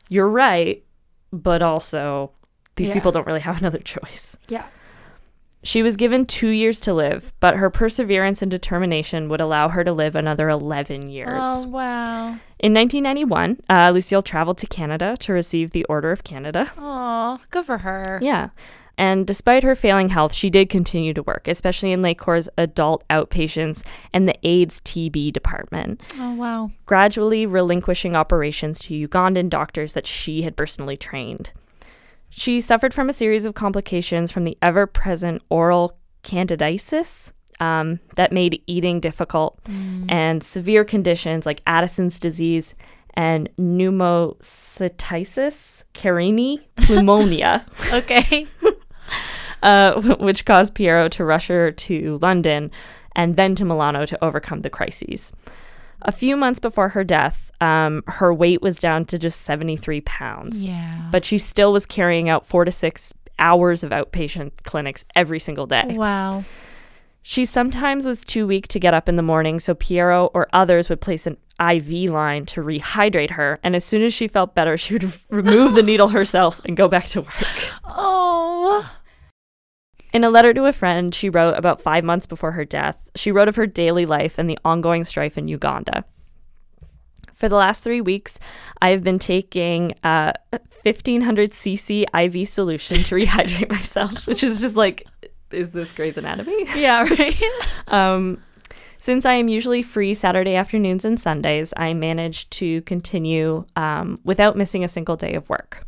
you're 0.09 0.29
right, 0.29 0.85
but 1.33 1.61
also 1.62 2.31
these 2.77 2.88
Yeah. 2.88 2.95
people 2.95 3.11
don't 3.11 3.27
really 3.27 3.40
have 3.40 3.59
another 3.59 3.79
choice. 3.95 4.37
Yeah. 4.49 4.66
She 5.67 5.83
was 5.83 5.97
given 5.97 6.27
two 6.27 6.51
years 6.51 6.79
to 6.81 6.95
live, 6.95 7.33
but 7.41 7.57
her 7.57 7.71
perseverance 7.71 8.41
and 8.41 8.49
determination 8.49 9.29
would 9.29 9.41
allow 9.41 9.69
her 9.71 9.83
to 9.83 9.93
live 9.93 10.15
another 10.15 10.49
11 10.49 11.09
years. 11.11 11.43
Oh 11.45 11.67
wow. 11.67 12.27
In 12.61 12.73
1991, 12.73 13.59
uh, 13.69 13.91
Lucille 13.93 14.23
traveled 14.23 14.59
to 14.59 14.69
Canada 14.69 15.17
to 15.19 15.33
receive 15.33 15.73
the 15.73 15.85
Order 15.87 16.13
of 16.13 16.23
Canada. 16.23 16.71
Oh, 16.79 17.41
good 17.51 17.67
for 17.67 17.79
her. 17.79 18.21
Yeah. 18.23 18.51
And 18.97 19.27
despite 19.27 19.65
her 19.65 19.75
failing 19.75 20.11
health, 20.11 20.33
she 20.33 20.49
did 20.51 20.69
continue 20.71 21.13
to 21.15 21.23
work, 21.25 21.49
especially 21.49 21.91
in 21.91 22.01
Lacor's 22.01 22.49
adult 22.57 23.05
outpatients 23.11 23.85
and 24.13 24.27
the 24.29 24.37
AIDS 24.43 24.81
TB 24.83 25.33
department, 25.33 26.01
Oh 26.19 26.33
wow. 26.35 26.71
gradually 26.87 27.45
relinquishing 27.45 28.15
operations 28.15 28.79
to 28.81 29.09
Ugandan 29.09 29.51
doctors 29.51 29.95
that 29.95 30.07
she 30.07 30.43
had 30.43 30.57
personally 30.57 30.97
trained. 30.97 31.53
She 32.29 32.61
suffered 32.61 32.93
from 32.93 33.09
a 33.09 33.12
series 33.12 33.47
of 33.47 33.55
complications 33.55 34.31
from 34.31 34.45
the 34.45 34.59
ever 34.61 34.87
present 34.87 35.43
oral 35.49 35.99
candidiasis 36.23 37.33
um, 37.61 38.01
that 38.17 38.33
made 38.33 38.62
eating 38.67 39.01
difficult 39.01 39.59
and 40.09 40.43
severe 40.43 40.85
conditions 40.85 41.47
like 41.47 41.62
Addison's 41.67 42.21
disease 42.21 42.75
and 43.15 43.49
pneumocystis 43.59 45.85
carinii 45.95 46.61
pneumonia, 46.89 47.65
Okay. 47.93 48.47
uh, 49.62 50.17
which 50.19 50.45
caused 50.45 50.75
Piero 50.75 51.09
to 51.09 51.25
rush 51.25 51.49
her 51.49 51.73
to 51.73 52.19
London 52.21 52.71
and 53.15 53.37
then 53.37 53.55
to 53.55 53.65
Milano 53.65 54.05
to 54.05 54.23
overcome 54.23 54.61
the 54.61 54.69
crises. 54.69 55.33
A 56.07 56.12
few 56.12 56.37
months 56.37 56.59
before 56.61 56.90
her 56.90 57.05
death, 57.05 57.51
um, 57.61 58.03
her 58.07 58.33
weight 58.33 58.62
was 58.62 58.79
down 58.79 59.05
to 59.07 59.19
just 59.19 59.42
73 59.42 60.01
pounds 60.03 60.64
yeah. 60.64 61.09
but 61.11 61.25
she 61.25 61.37
still 61.37 61.73
was 61.73 61.85
carrying 61.85 62.29
out 62.29 62.47
four 62.47 62.64
to 62.64 62.71
six 62.71 63.12
hours 63.38 63.83
of 63.83 63.90
outpatient 63.90 64.53
clinics 64.62 65.05
every 65.14 65.38
single 65.38 65.66
day. 65.66 65.85
wow. 65.90 66.45
She 67.29 67.45
sometimes 67.45 68.07
was 68.07 68.25
too 68.25 68.47
weak 68.47 68.69
to 68.69 68.79
get 68.79 68.95
up 68.95 69.09
in 69.09 69.16
the 69.16 69.23
morning, 69.23 69.59
so 69.59 69.75
Piero 69.75 70.27
or 70.33 70.47
others 70.53 70.88
would 70.88 71.01
place 71.01 71.27
an 71.27 71.37
IV 71.59 72.09
line 72.12 72.47
to 72.47 72.62
rehydrate 72.62 73.31
her, 73.31 73.59
and 73.64 73.75
as 73.75 73.85
soon 73.85 74.03
as 74.03 74.14
she 74.14 74.29
felt 74.29 74.55
better, 74.55 74.77
she 74.77 74.95
would 74.95 75.12
remove 75.29 75.75
the 75.75 75.83
needle 75.83 76.11
herself 76.11 76.61
and 76.64 76.77
go 76.77 76.87
back 76.87 77.07
to 77.07 77.23
work. 77.23 77.73
Oh. 77.85 78.88
In 80.12 80.25
a 80.25 80.31
letter 80.31 80.55
to 80.55 80.64
a 80.64 80.73
friend 80.73 81.14
she 81.14 81.29
wrote 81.29 81.57
about 81.57 81.81
five 81.81 82.05
months 82.05 82.27
before 82.27 82.53
her 82.53 82.64
death, 82.64 83.11
she 83.14 83.33
wrote 83.33 83.49
of 83.49 83.57
her 83.57 83.66
daily 83.66 84.07
life 84.07 84.38
and 84.38 84.49
the 84.49 84.59
ongoing 84.64 85.05
strife 85.05 85.37
in 85.37 85.49
Uganda. 85.49 86.05
For 87.33 87.51
the 87.51 87.57
last 87.57 87.85
three 87.85 88.01
weeks, 88.01 88.38
I've 88.81 89.05
been 89.05 89.19
taking 89.19 89.92
uh, 90.03 90.33
1500 90.85 91.51
cc 91.51 92.05
IV 92.14 92.49
solution 92.49 93.03
to 93.05 93.14
rehydrate 93.16 93.71
myself, 93.71 94.27
which 94.27 94.42
is 94.42 94.59
just 94.61 94.77
like, 94.77 95.07
is 95.51 95.73
this 95.73 95.92
Grey's 95.92 96.16
Anatomy? 96.16 96.66
Yeah, 96.75 97.03
right. 97.03 97.37
Um, 97.88 98.42
since 98.99 99.25
I 99.25 99.35
am 99.35 99.49
usually 99.49 99.83
free 99.83 100.14
Saturday 100.14 100.57
afternoons 100.57 101.05
and 101.05 101.21
Sundays, 101.21 101.73
I 101.77 101.95
managed 101.95 102.51
to 102.53 102.81
continue 102.83 103.64
um, 103.77 104.19
without 104.25 104.57
missing 104.57 104.83
a 104.83 104.88
single 104.88 105.14
day 105.14 105.35
of 105.35 105.49
work. 105.49 105.87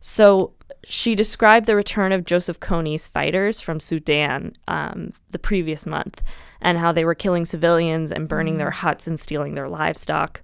So 0.00 0.54
she 0.84 1.14
described 1.14 1.66
the 1.66 1.76
return 1.76 2.12
of 2.12 2.24
Joseph 2.24 2.58
Kony's 2.58 3.08
fighters 3.08 3.60
from 3.60 3.80
Sudan 3.80 4.54
um, 4.66 5.12
the 5.30 5.38
previous 5.38 5.86
month 5.86 6.22
and 6.60 6.78
how 6.78 6.92
they 6.92 7.04
were 7.04 7.14
killing 7.14 7.44
civilians 7.44 8.10
and 8.10 8.28
burning 8.28 8.58
their 8.58 8.70
huts 8.70 9.06
and 9.06 9.18
stealing 9.18 9.54
their 9.54 9.68
livestock. 9.68 10.42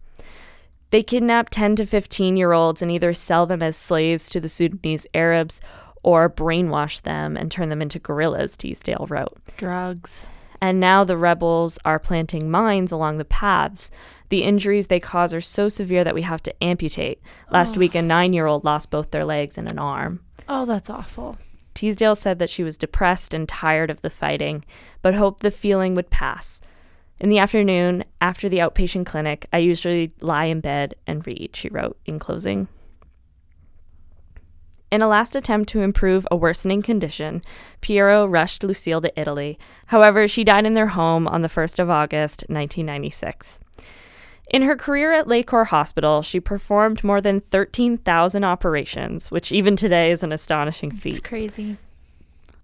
They 0.90 1.02
kidnap 1.02 1.50
10 1.50 1.76
to 1.76 1.86
15 1.86 2.36
year 2.36 2.52
olds 2.52 2.80
and 2.80 2.90
either 2.90 3.12
sell 3.12 3.46
them 3.46 3.62
as 3.62 3.76
slaves 3.76 4.30
to 4.30 4.40
the 4.40 4.48
Sudanese 4.48 5.06
Arabs 5.12 5.60
or 6.02 6.30
brainwash 6.30 7.02
them 7.02 7.36
and 7.36 7.50
turn 7.50 7.68
them 7.68 7.82
into 7.82 7.98
guerrillas, 7.98 8.56
Teasdale 8.56 9.06
wrote. 9.08 9.36
Drugs. 9.56 10.30
And 10.60 10.80
now 10.80 11.04
the 11.04 11.16
rebels 11.16 11.78
are 11.84 11.98
planting 11.98 12.50
mines 12.50 12.90
along 12.90 13.18
the 13.18 13.24
paths. 13.24 13.90
The 14.28 14.42
injuries 14.42 14.88
they 14.88 15.00
cause 15.00 15.32
are 15.32 15.40
so 15.40 15.68
severe 15.68 16.04
that 16.04 16.14
we 16.14 16.22
have 16.22 16.42
to 16.42 16.64
amputate. 16.64 17.20
Last 17.50 17.76
week, 17.76 17.94
a 17.94 18.02
nine 18.02 18.32
year 18.32 18.46
old 18.46 18.64
lost 18.64 18.90
both 18.90 19.10
their 19.10 19.24
legs 19.24 19.56
and 19.56 19.70
an 19.70 19.78
arm. 19.78 20.20
Oh, 20.48 20.66
that's 20.66 20.90
awful. 20.90 21.38
Teasdale 21.74 22.16
said 22.16 22.38
that 22.38 22.50
she 22.50 22.64
was 22.64 22.76
depressed 22.76 23.32
and 23.32 23.48
tired 23.48 23.90
of 23.90 24.02
the 24.02 24.10
fighting, 24.10 24.64
but 25.00 25.14
hoped 25.14 25.42
the 25.42 25.50
feeling 25.50 25.94
would 25.94 26.10
pass. 26.10 26.60
In 27.20 27.28
the 27.30 27.38
afternoon, 27.38 28.04
after 28.20 28.48
the 28.48 28.58
outpatient 28.58 29.06
clinic, 29.06 29.46
I 29.52 29.58
usually 29.58 30.12
lie 30.20 30.44
in 30.44 30.60
bed 30.60 30.94
and 31.06 31.26
read, 31.26 31.54
she 31.54 31.68
wrote 31.68 31.98
in 32.04 32.18
closing. 32.18 32.68
In 34.90 35.02
a 35.02 35.08
last 35.08 35.36
attempt 35.36 35.68
to 35.70 35.82
improve 35.82 36.26
a 36.30 36.36
worsening 36.36 36.80
condition, 36.80 37.42
Piero 37.80 38.24
rushed 38.24 38.64
Lucille 38.64 39.02
to 39.02 39.20
Italy. 39.20 39.58
However, 39.86 40.26
she 40.26 40.44
died 40.44 40.64
in 40.64 40.72
their 40.72 40.88
home 40.88 41.28
on 41.28 41.42
the 41.42 41.48
1st 41.48 41.78
of 41.78 41.90
August, 41.90 42.44
1996. 42.48 43.60
In 44.50 44.62
her 44.62 44.76
career 44.76 45.12
at 45.12 45.26
Lacor 45.26 45.66
Hospital, 45.66 46.22
she 46.22 46.40
performed 46.40 47.04
more 47.04 47.20
than 47.20 47.40
13,000 47.40 48.44
operations, 48.44 49.30
which 49.30 49.52
even 49.52 49.76
today 49.76 50.10
is 50.10 50.22
an 50.22 50.32
astonishing 50.32 50.90
feat. 50.90 51.18
It's 51.18 51.26
crazy. 51.26 51.76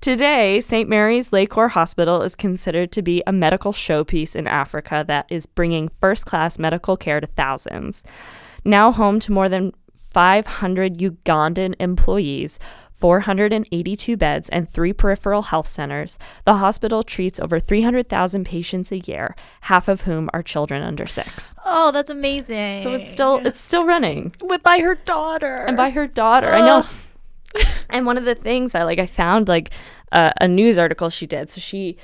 Today, 0.00 0.60
St. 0.60 0.88
Mary's 0.88 1.30
Lacor 1.30 1.70
Hospital 1.70 2.22
is 2.22 2.36
considered 2.36 2.92
to 2.92 3.02
be 3.02 3.22
a 3.26 3.32
medical 3.32 3.72
showpiece 3.72 4.36
in 4.36 4.46
Africa 4.46 5.04
that 5.08 5.26
is 5.28 5.46
bringing 5.46 5.88
first 5.88 6.24
class 6.24 6.56
medical 6.58 6.96
care 6.96 7.18
to 7.20 7.26
thousands. 7.26 8.04
Now 8.64 8.92
home 8.92 9.18
to 9.20 9.32
more 9.32 9.48
than 9.48 9.72
500 9.96 10.98
Ugandan 10.98 11.74
employees, 11.80 12.60
482 12.94 14.16
beds, 14.16 14.48
and 14.48 14.68
three 14.68 14.92
peripheral 14.92 15.42
health 15.42 15.68
centers, 15.68 16.16
the 16.44 16.54
hospital 16.54 17.02
treats 17.02 17.40
over 17.40 17.58
300,000 17.58 18.44
patients 18.44 18.92
a 18.92 18.98
year, 19.00 19.34
half 19.62 19.88
of 19.88 20.02
whom 20.02 20.30
are 20.32 20.42
children 20.44 20.80
under 20.82 21.06
six. 21.06 21.56
oh, 21.64 21.90
that's 21.90 22.10
amazing. 22.10 22.84
So 22.84 22.94
it's 22.94 23.10
still 23.10 23.44
it's 23.44 23.60
still 23.60 23.84
running 23.84 24.32
with 24.40 24.62
by 24.62 24.78
her 24.78 24.94
daughter. 24.94 25.64
and 25.66 25.76
by 25.76 25.90
her 25.90 26.06
daughter. 26.06 26.52
I 26.52 26.60
know. 26.60 26.86
And 27.90 28.06
one 28.06 28.16
of 28.18 28.24
the 28.24 28.34
things 28.34 28.72
that 28.72 28.84
like 28.84 28.98
I 28.98 29.06
found 29.06 29.48
like 29.48 29.70
uh, 30.12 30.32
a 30.40 30.48
news 30.48 30.78
article 30.78 31.10
she 31.10 31.26
did. 31.26 31.50
So 31.50 31.60
she 31.60 31.96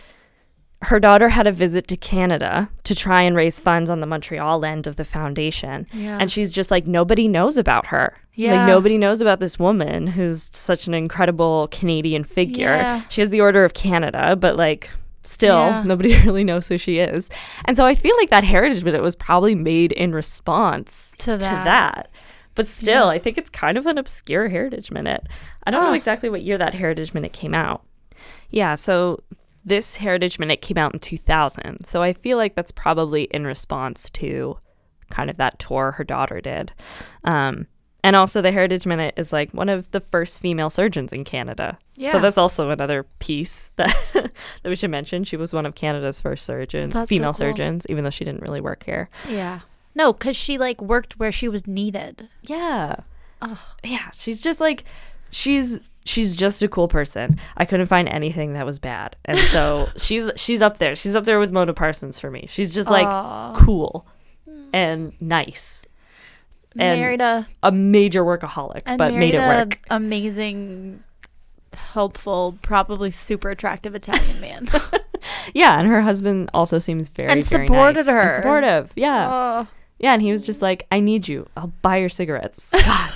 her 0.83 1.01
daughter 1.01 1.31
had 1.31 1.47
a 1.47 1.53
visit 1.53 1.89
to 1.89 1.97
Canada 1.97 2.69
to 2.83 2.95
try 2.95 3.23
and 3.23 3.35
raise 3.35 3.59
funds 3.59 3.89
on 3.89 4.01
the 4.01 4.07
Montreal 4.07 4.65
end 4.67 4.87
of 4.87 4.97
the 4.97 5.05
foundation. 5.05 5.87
Yeah. 5.95 6.19
And 6.21 6.31
she's 6.31 6.53
just 6.53 6.71
like 6.71 6.87
nobody 6.87 7.27
knows 7.27 7.57
about 7.57 7.87
her. 7.87 8.15
Yeah. 8.35 8.59
Like 8.59 8.67
nobody 8.69 8.99
knows 8.99 9.23
about 9.23 9.41
this 9.41 9.59
woman 9.59 10.09
who's 10.09 10.51
such 10.53 10.87
an 10.87 10.93
incredible 10.93 11.69
Canadian 11.71 12.23
figure. 12.25 12.67
Yeah. 12.77 13.03
She 13.09 13.23
has 13.23 13.31
the 13.31 13.41
Order 13.41 13.65
of 13.65 13.73
Canada, 13.73 14.37
but 14.37 14.57
like 14.57 14.91
still 15.23 15.57
Yeah. 15.57 15.85
nobody 15.87 16.19
really 16.27 16.45
knows 16.45 16.69
who 16.69 16.77
she 16.77 16.99
is. 16.99 17.31
And 17.65 17.79
so 17.79 17.87
I 17.87 17.95
feel 17.95 18.15
like 18.19 18.29
that 18.29 18.45
heritage 18.45 18.85
minute 18.85 19.01
was 19.03 19.17
probably 19.17 19.55
made 19.55 19.93
in 19.93 20.13
response 20.15 21.15
To 21.19 21.39
that. 21.39 21.65
that. 21.65 22.11
But 22.55 22.69
still, 22.69 23.09
I 23.09 23.19
think 23.19 23.37
it's 23.39 23.51
kind 23.51 23.77
of 23.77 23.87
an 23.87 23.99
obscure 23.99 24.49
heritage 24.49 24.91
minute. 24.91 25.27
I 25.67 25.71
don't 25.71 25.83
know 25.83 25.91
Ah. 25.91 25.95
exactly 25.95 26.29
what 26.29 26.43
year 26.43 26.57
that 26.59 26.75
heritage 26.75 27.13
minute 27.15 27.33
came 27.33 27.55
out. 27.55 27.83
Yeah, 28.51 28.75
so 28.77 29.23
this 29.65 29.97
heritage 29.97 30.39
minute 30.39 30.61
came 30.63 30.79
out 30.79 30.93
in 30.93 31.01
2000. 31.01 31.85
So 31.85 32.03
I 32.03 32.13
feel 32.13 32.37
like 32.37 32.55
that's 32.55 32.71
probably 32.71 33.25
in 33.25 33.47
response 33.47 34.09
to 34.11 34.59
kind 35.11 35.31
of 35.31 35.37
that 35.39 35.59
tour 35.59 35.93
her 35.93 36.05
daughter 36.05 36.41
did. 36.41 36.73
Um, 37.25 37.67
and 38.03 38.15
also, 38.17 38.43
the 38.43 38.53
Heritage 38.53 38.85
Minute 38.87 39.15
is 39.17 39.33
like 39.33 39.53
one 39.53 39.71
of 39.71 39.91
the 39.93 40.01
first 40.01 40.39
female 40.39 40.69
surgeons 40.69 41.11
in 41.11 41.25
Canada. 41.25 41.79
Yeah. 41.97 42.13
So 42.13 42.19
that's 42.19 42.37
also 42.37 42.69
another 42.69 43.05
piece 43.19 43.73
that 43.77 43.97
that 44.13 44.33
we 44.69 44.77
should 44.77 44.91
mention. 44.91 45.25
She 45.25 45.39
was 45.39 45.55
one 45.55 45.65
of 45.65 45.75
Canada's 45.75 46.21
first 46.21 46.45
surgeons, 46.45 46.93
That's 46.93 47.09
so 47.09 47.15
female 47.17 47.29
cool. 47.31 47.33
surgeons, 47.39 47.87
even 47.89 48.05
though 48.05 48.11
she 48.11 48.27
didn't 48.27 48.43
really 48.43 48.61
work 48.61 48.83
here. 48.85 49.09
Yeah. 49.31 49.61
No, 49.95 50.13
because 50.13 50.37
she 50.37 50.59
like 50.59 50.81
worked 50.83 51.19
where 51.19 51.33
she 51.33 51.49
was 51.49 51.67
needed. 51.67 52.29
Yeah. 52.43 52.97
Ugh. 53.43 53.59
yeah 53.83 54.11
she's 54.15 54.41
just 54.43 54.59
like 54.59 54.85
she's 55.31 55.79
she's 56.07 56.35
just 56.35 56.63
a 56.63 56.69
cool 56.69 56.89
person 56.89 57.39
i 57.59 57.65
couldn't 57.67 57.87
find 57.87 58.09
anything 58.09 58.55
that 58.55 58.65
was 58.65 58.79
bad 58.79 59.17
and 59.27 59.37
so 59.37 59.89
she's 59.99 60.31
she's 60.37 60.63
up 60.63 60.79
there 60.79 60.95
she's 60.97 61.15
up 61.15 61.25
there 61.25 61.39
with 61.39 61.53
mona 61.53 61.75
parsons 61.75 62.19
for 62.19 62.31
me 62.31 62.47
she's 62.49 62.73
just 62.73 62.89
like 62.89 63.07
cool 63.57 64.07
and 64.73 65.13
nice 65.21 65.85
and 66.79 67.01
married 67.01 67.21
a 67.21 67.47
a 67.63 67.71
major 67.73 68.25
workaholic 68.25 68.97
but 68.97 69.13
made 69.13 69.35
it 69.35 69.39
work 69.41 69.79
amazing 69.91 71.03
helpful, 71.75 72.57
probably 72.63 73.11
super 73.11 73.51
attractive 73.51 73.95
Italian 73.95 74.41
man. 74.41 74.69
Yeah, 75.55 75.79
and 75.79 75.89
her 75.89 76.03
husband 76.03 76.51
also 76.53 76.79
seems 76.79 77.09
very 77.09 77.31
And 77.31 77.43
very 77.45 77.67
supported 77.67 77.95
nice 78.01 78.09
and 78.09 78.17
her. 78.17 78.33
supportive. 78.35 78.93
Yeah, 78.95 79.29
Oh. 79.31 79.69
Yeah, 79.99 80.13
and 80.13 80.23
he 80.23 80.33
was 80.33 80.45
just 80.45 80.63
like, 80.63 80.87
"I 80.91 81.01
need 81.01 81.29
you. 81.29 81.47
I'll 81.57 81.73
buy 81.83 81.97
your 81.99 82.09
cigarettes." 82.09 82.71
God. 82.73 83.13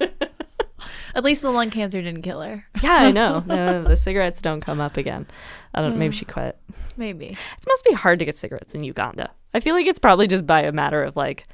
At 1.14 1.24
least 1.24 1.40
the 1.40 1.50
lung 1.50 1.70
cancer 1.70 2.02
didn't 2.02 2.20
kill 2.22 2.42
her. 2.42 2.66
yeah, 2.82 2.96
I 2.96 3.10
know. 3.10 3.42
No, 3.46 3.82
the 3.84 3.96
cigarettes 3.96 4.42
don't 4.42 4.60
come 4.60 4.80
up 4.80 4.98
again. 4.98 5.26
I 5.74 5.80
don't. 5.80 5.96
Maybe 5.96 6.14
mm. 6.14 6.18
she 6.18 6.26
quit. 6.26 6.58
Maybe. 6.96 7.28
It 7.28 7.66
must 7.66 7.84
be 7.84 7.94
hard 7.94 8.18
to 8.18 8.26
get 8.26 8.38
cigarettes 8.38 8.74
in 8.74 8.84
Uganda. 8.84 9.30
I 9.54 9.60
feel 9.60 9.74
like 9.74 9.86
it's 9.86 9.98
probably 9.98 10.26
just 10.26 10.46
by 10.46 10.60
a 10.62 10.72
matter 10.72 11.02
of 11.02 11.16
like, 11.16 11.46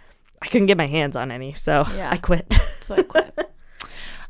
I 0.43 0.49
couldn't 0.49 0.67
get 0.67 0.77
my 0.77 0.89
hands 0.89 1.15
on 1.15 1.31
any, 1.31 1.53
so 1.53 1.85
Yeah. 1.95 2.11
I 2.11 2.17
quit. 2.17 2.53
So 2.81 2.97
I 2.97 3.03
quit. 3.03 3.53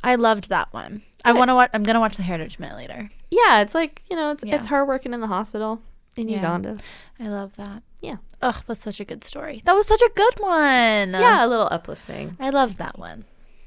I 0.04 0.16
loved 0.16 0.50
that 0.50 0.70
one. 0.74 1.00
I 1.24 1.32
want 1.32 1.48
to 1.48 1.54
watch. 1.54 1.70
I'm 1.72 1.84
gonna 1.84 2.00
watch 2.00 2.16
the 2.16 2.22
Heritage 2.22 2.58
Minute 2.58 2.76
later. 2.76 3.10
yeah, 3.30 3.62
it's 3.62 3.74
like 3.74 4.02
you 4.10 4.16
know, 4.16 4.30
it's 4.32 4.44
Yeah. 4.44 4.56
it's 4.56 4.66
her 4.66 4.84
working 4.84 5.14
in 5.14 5.20
the 5.20 5.28
hospital 5.28 5.80
in 6.16 6.28
Yeah. 6.28 6.36
Uganda. 6.36 6.76
I 7.18 7.28
love 7.28 7.56
that. 7.56 7.82
Yeah. 8.02 8.16
Ugh, 8.42 8.62
that's 8.66 8.80
such 8.82 9.00
a 9.00 9.04
good 9.04 9.22
story. 9.24 9.62
That 9.64 9.74
was 9.74 9.86
such 9.86 10.02
a 10.02 10.10
good 10.14 10.34
one. 10.40 11.12
yeah, 11.12 11.46
a 11.46 11.48
little 11.48 11.68
uplifting. 11.70 12.36
I 12.40 12.50
love 12.50 12.76
that 12.78 12.98
one. 12.98 13.24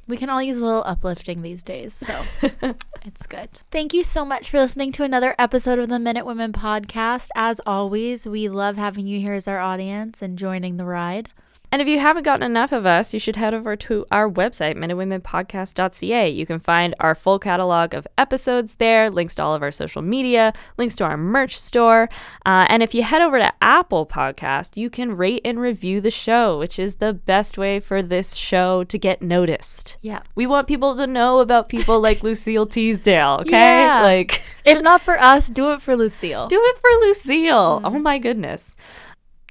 We 0.07 0.17
can 0.17 0.29
all 0.29 0.43
use 0.43 0.57
a 0.57 0.65
little 0.65 0.83
uplifting 0.85 1.41
these 1.41 1.63
days, 1.63 1.95
so 1.95 2.25
it's 3.03 3.25
good. 3.25 3.61
Thank 3.71 3.91
you 3.91 4.03
so 4.03 4.23
much 4.23 4.51
for 4.51 4.59
listening 4.59 4.91
to 4.91 5.03
another 5.03 5.33
episode 5.39 5.79
of 5.79 5.87
the 5.87 5.97
Minute 5.97 6.27
Women 6.27 6.53
podcast. 6.53 7.29
As 7.33 7.59
always, 7.65 8.27
we 8.27 8.47
love 8.47 8.75
having 8.75 9.07
you 9.07 9.19
here 9.19 9.33
as 9.33 9.47
our 9.47 9.57
audience 9.59 10.21
and 10.21 10.37
joining 10.37 10.77
the 10.77 10.85
ride. 10.85 11.29
And 11.75 11.81
if 11.81 11.89
you 11.89 11.99
haven't 11.99 12.23
gotten 12.23 12.41
enough 12.41 12.71
of 12.71 12.85
us, 12.85 13.13
you 13.13 13.19
should 13.19 13.35
head 13.35 13.53
over 13.53 13.75
to 13.75 14.05
our 14.09 14.31
website, 14.31 14.77
minutewomenpodcast.ca. 14.77 16.29
You 16.29 16.45
can 16.45 16.57
find 16.57 16.95
our 17.01 17.13
full 17.13 17.37
catalog 17.37 17.93
of 17.93 18.07
episodes 18.17 18.75
there, 18.75 19.09
links 19.09 19.35
to 19.35 19.43
all 19.43 19.53
of 19.53 19.61
our 19.61 19.71
social 19.71 20.01
media, 20.01 20.53
links 20.77 20.95
to 20.95 21.03
our 21.03 21.17
merch 21.17 21.59
store. 21.59 22.07
Uh, 22.45 22.65
and 22.69 22.81
if 22.81 22.95
you 22.95 23.03
head 23.03 23.21
over 23.21 23.39
to 23.39 23.51
Apple 23.61 24.05
Podcast, 24.05 24.77
you 24.77 24.89
can 24.89 25.17
rate 25.17 25.41
and 25.43 25.59
review 25.59 25.99
the 25.99 26.09
show, 26.09 26.57
which 26.57 26.79
is 26.79 26.95
the 26.95 27.11
best 27.11 27.57
way 27.57 27.81
for 27.81 28.01
this 28.01 28.35
show 28.35 28.85
to 28.85 28.97
get 28.97 29.21
noticed. 29.21 29.97
Yeah. 29.99 30.21
We 30.33 30.47
want 30.47 30.69
people 30.69 30.95
to 30.95 31.05
know 31.05 31.41
about 31.41 31.67
people 31.67 31.99
like 31.99 32.23
Lucille 32.23 32.67
Teasdale, 32.67 33.39
okay? 33.41 33.81
Yeah. 33.81 34.01
Like, 34.01 34.41
If 34.63 34.81
not 34.81 35.01
for 35.01 35.19
us, 35.19 35.49
do 35.49 35.73
it 35.73 35.81
for 35.81 35.97
Lucille. 35.97 36.47
do 36.49 36.57
it 36.57 36.77
for 36.79 37.05
Lucille. 37.05 37.81
Oh 37.83 37.99
my 37.99 38.17
goodness. 38.17 38.77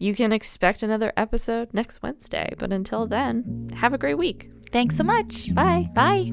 You 0.00 0.14
can 0.14 0.33
expect 0.33 0.83
another 0.83 1.12
episode 1.16 1.72
next 1.72 2.02
Wednesday. 2.02 2.54
But 2.59 2.72
until 2.72 3.07
then, 3.07 3.70
have 3.76 3.92
a 3.94 3.98
great 3.98 4.18
week. 4.18 4.50
Thanks 4.72 4.96
so 4.96 5.04
much. 5.04 5.54
Bye. 5.54 5.88
Bye. 5.94 6.33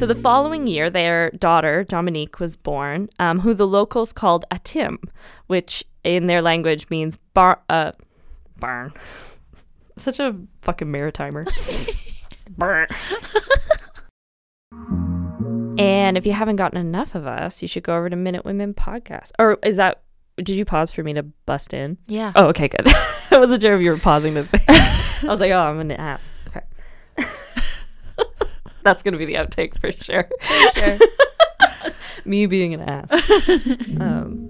So 0.00 0.06
the 0.06 0.14
following 0.14 0.66
year, 0.66 0.88
their 0.88 1.30
daughter, 1.32 1.84
Dominique, 1.84 2.40
was 2.40 2.56
born, 2.56 3.10
um, 3.18 3.40
who 3.40 3.52
the 3.52 3.66
locals 3.66 4.14
called 4.14 4.46
Atim, 4.50 4.96
which 5.46 5.84
in 6.02 6.26
their 6.26 6.40
language 6.40 6.88
means 6.88 7.18
bar- 7.34 7.60
uh, 7.68 7.92
barn. 8.58 8.94
Such 9.98 10.18
a 10.18 10.34
fucking 10.62 10.88
maritimer. 10.88 11.46
Barn. 12.56 12.88
and 15.78 16.16
if 16.16 16.24
you 16.24 16.32
haven't 16.32 16.56
gotten 16.56 16.80
enough 16.80 17.14
of 17.14 17.26
us, 17.26 17.60
you 17.60 17.68
should 17.68 17.82
go 17.82 17.94
over 17.94 18.08
to 18.08 18.16
Minute 18.16 18.46
Women 18.46 18.72
Podcast. 18.72 19.32
Or 19.38 19.58
is 19.62 19.76
that, 19.76 20.00
did 20.36 20.56
you 20.56 20.64
pause 20.64 20.90
for 20.90 21.02
me 21.02 21.12
to 21.12 21.24
bust 21.44 21.74
in? 21.74 21.98
Yeah. 22.06 22.32
Oh, 22.36 22.46
okay, 22.46 22.68
good. 22.68 22.86
I 22.86 23.36
wasn't 23.38 23.60
sure 23.60 23.74
if 23.74 23.82
you 23.82 23.90
were 23.90 23.98
pausing 23.98 24.32
the 24.32 24.44
thing. 24.44 24.60
I 24.68 25.30
was 25.30 25.40
like, 25.40 25.52
oh, 25.52 25.60
I'm 25.60 25.78
an 25.78 25.92
ass. 25.92 26.30
That's 28.82 29.02
going 29.02 29.12
to 29.12 29.18
be 29.18 29.26
the 29.26 29.34
outtake 29.34 29.78
for 29.78 29.92
sure. 29.92 30.28
Sure. 30.74 30.98
Me 32.24 32.46
being 32.46 32.74
an 32.74 32.80
ass. 32.80 33.12
um, 34.00 34.48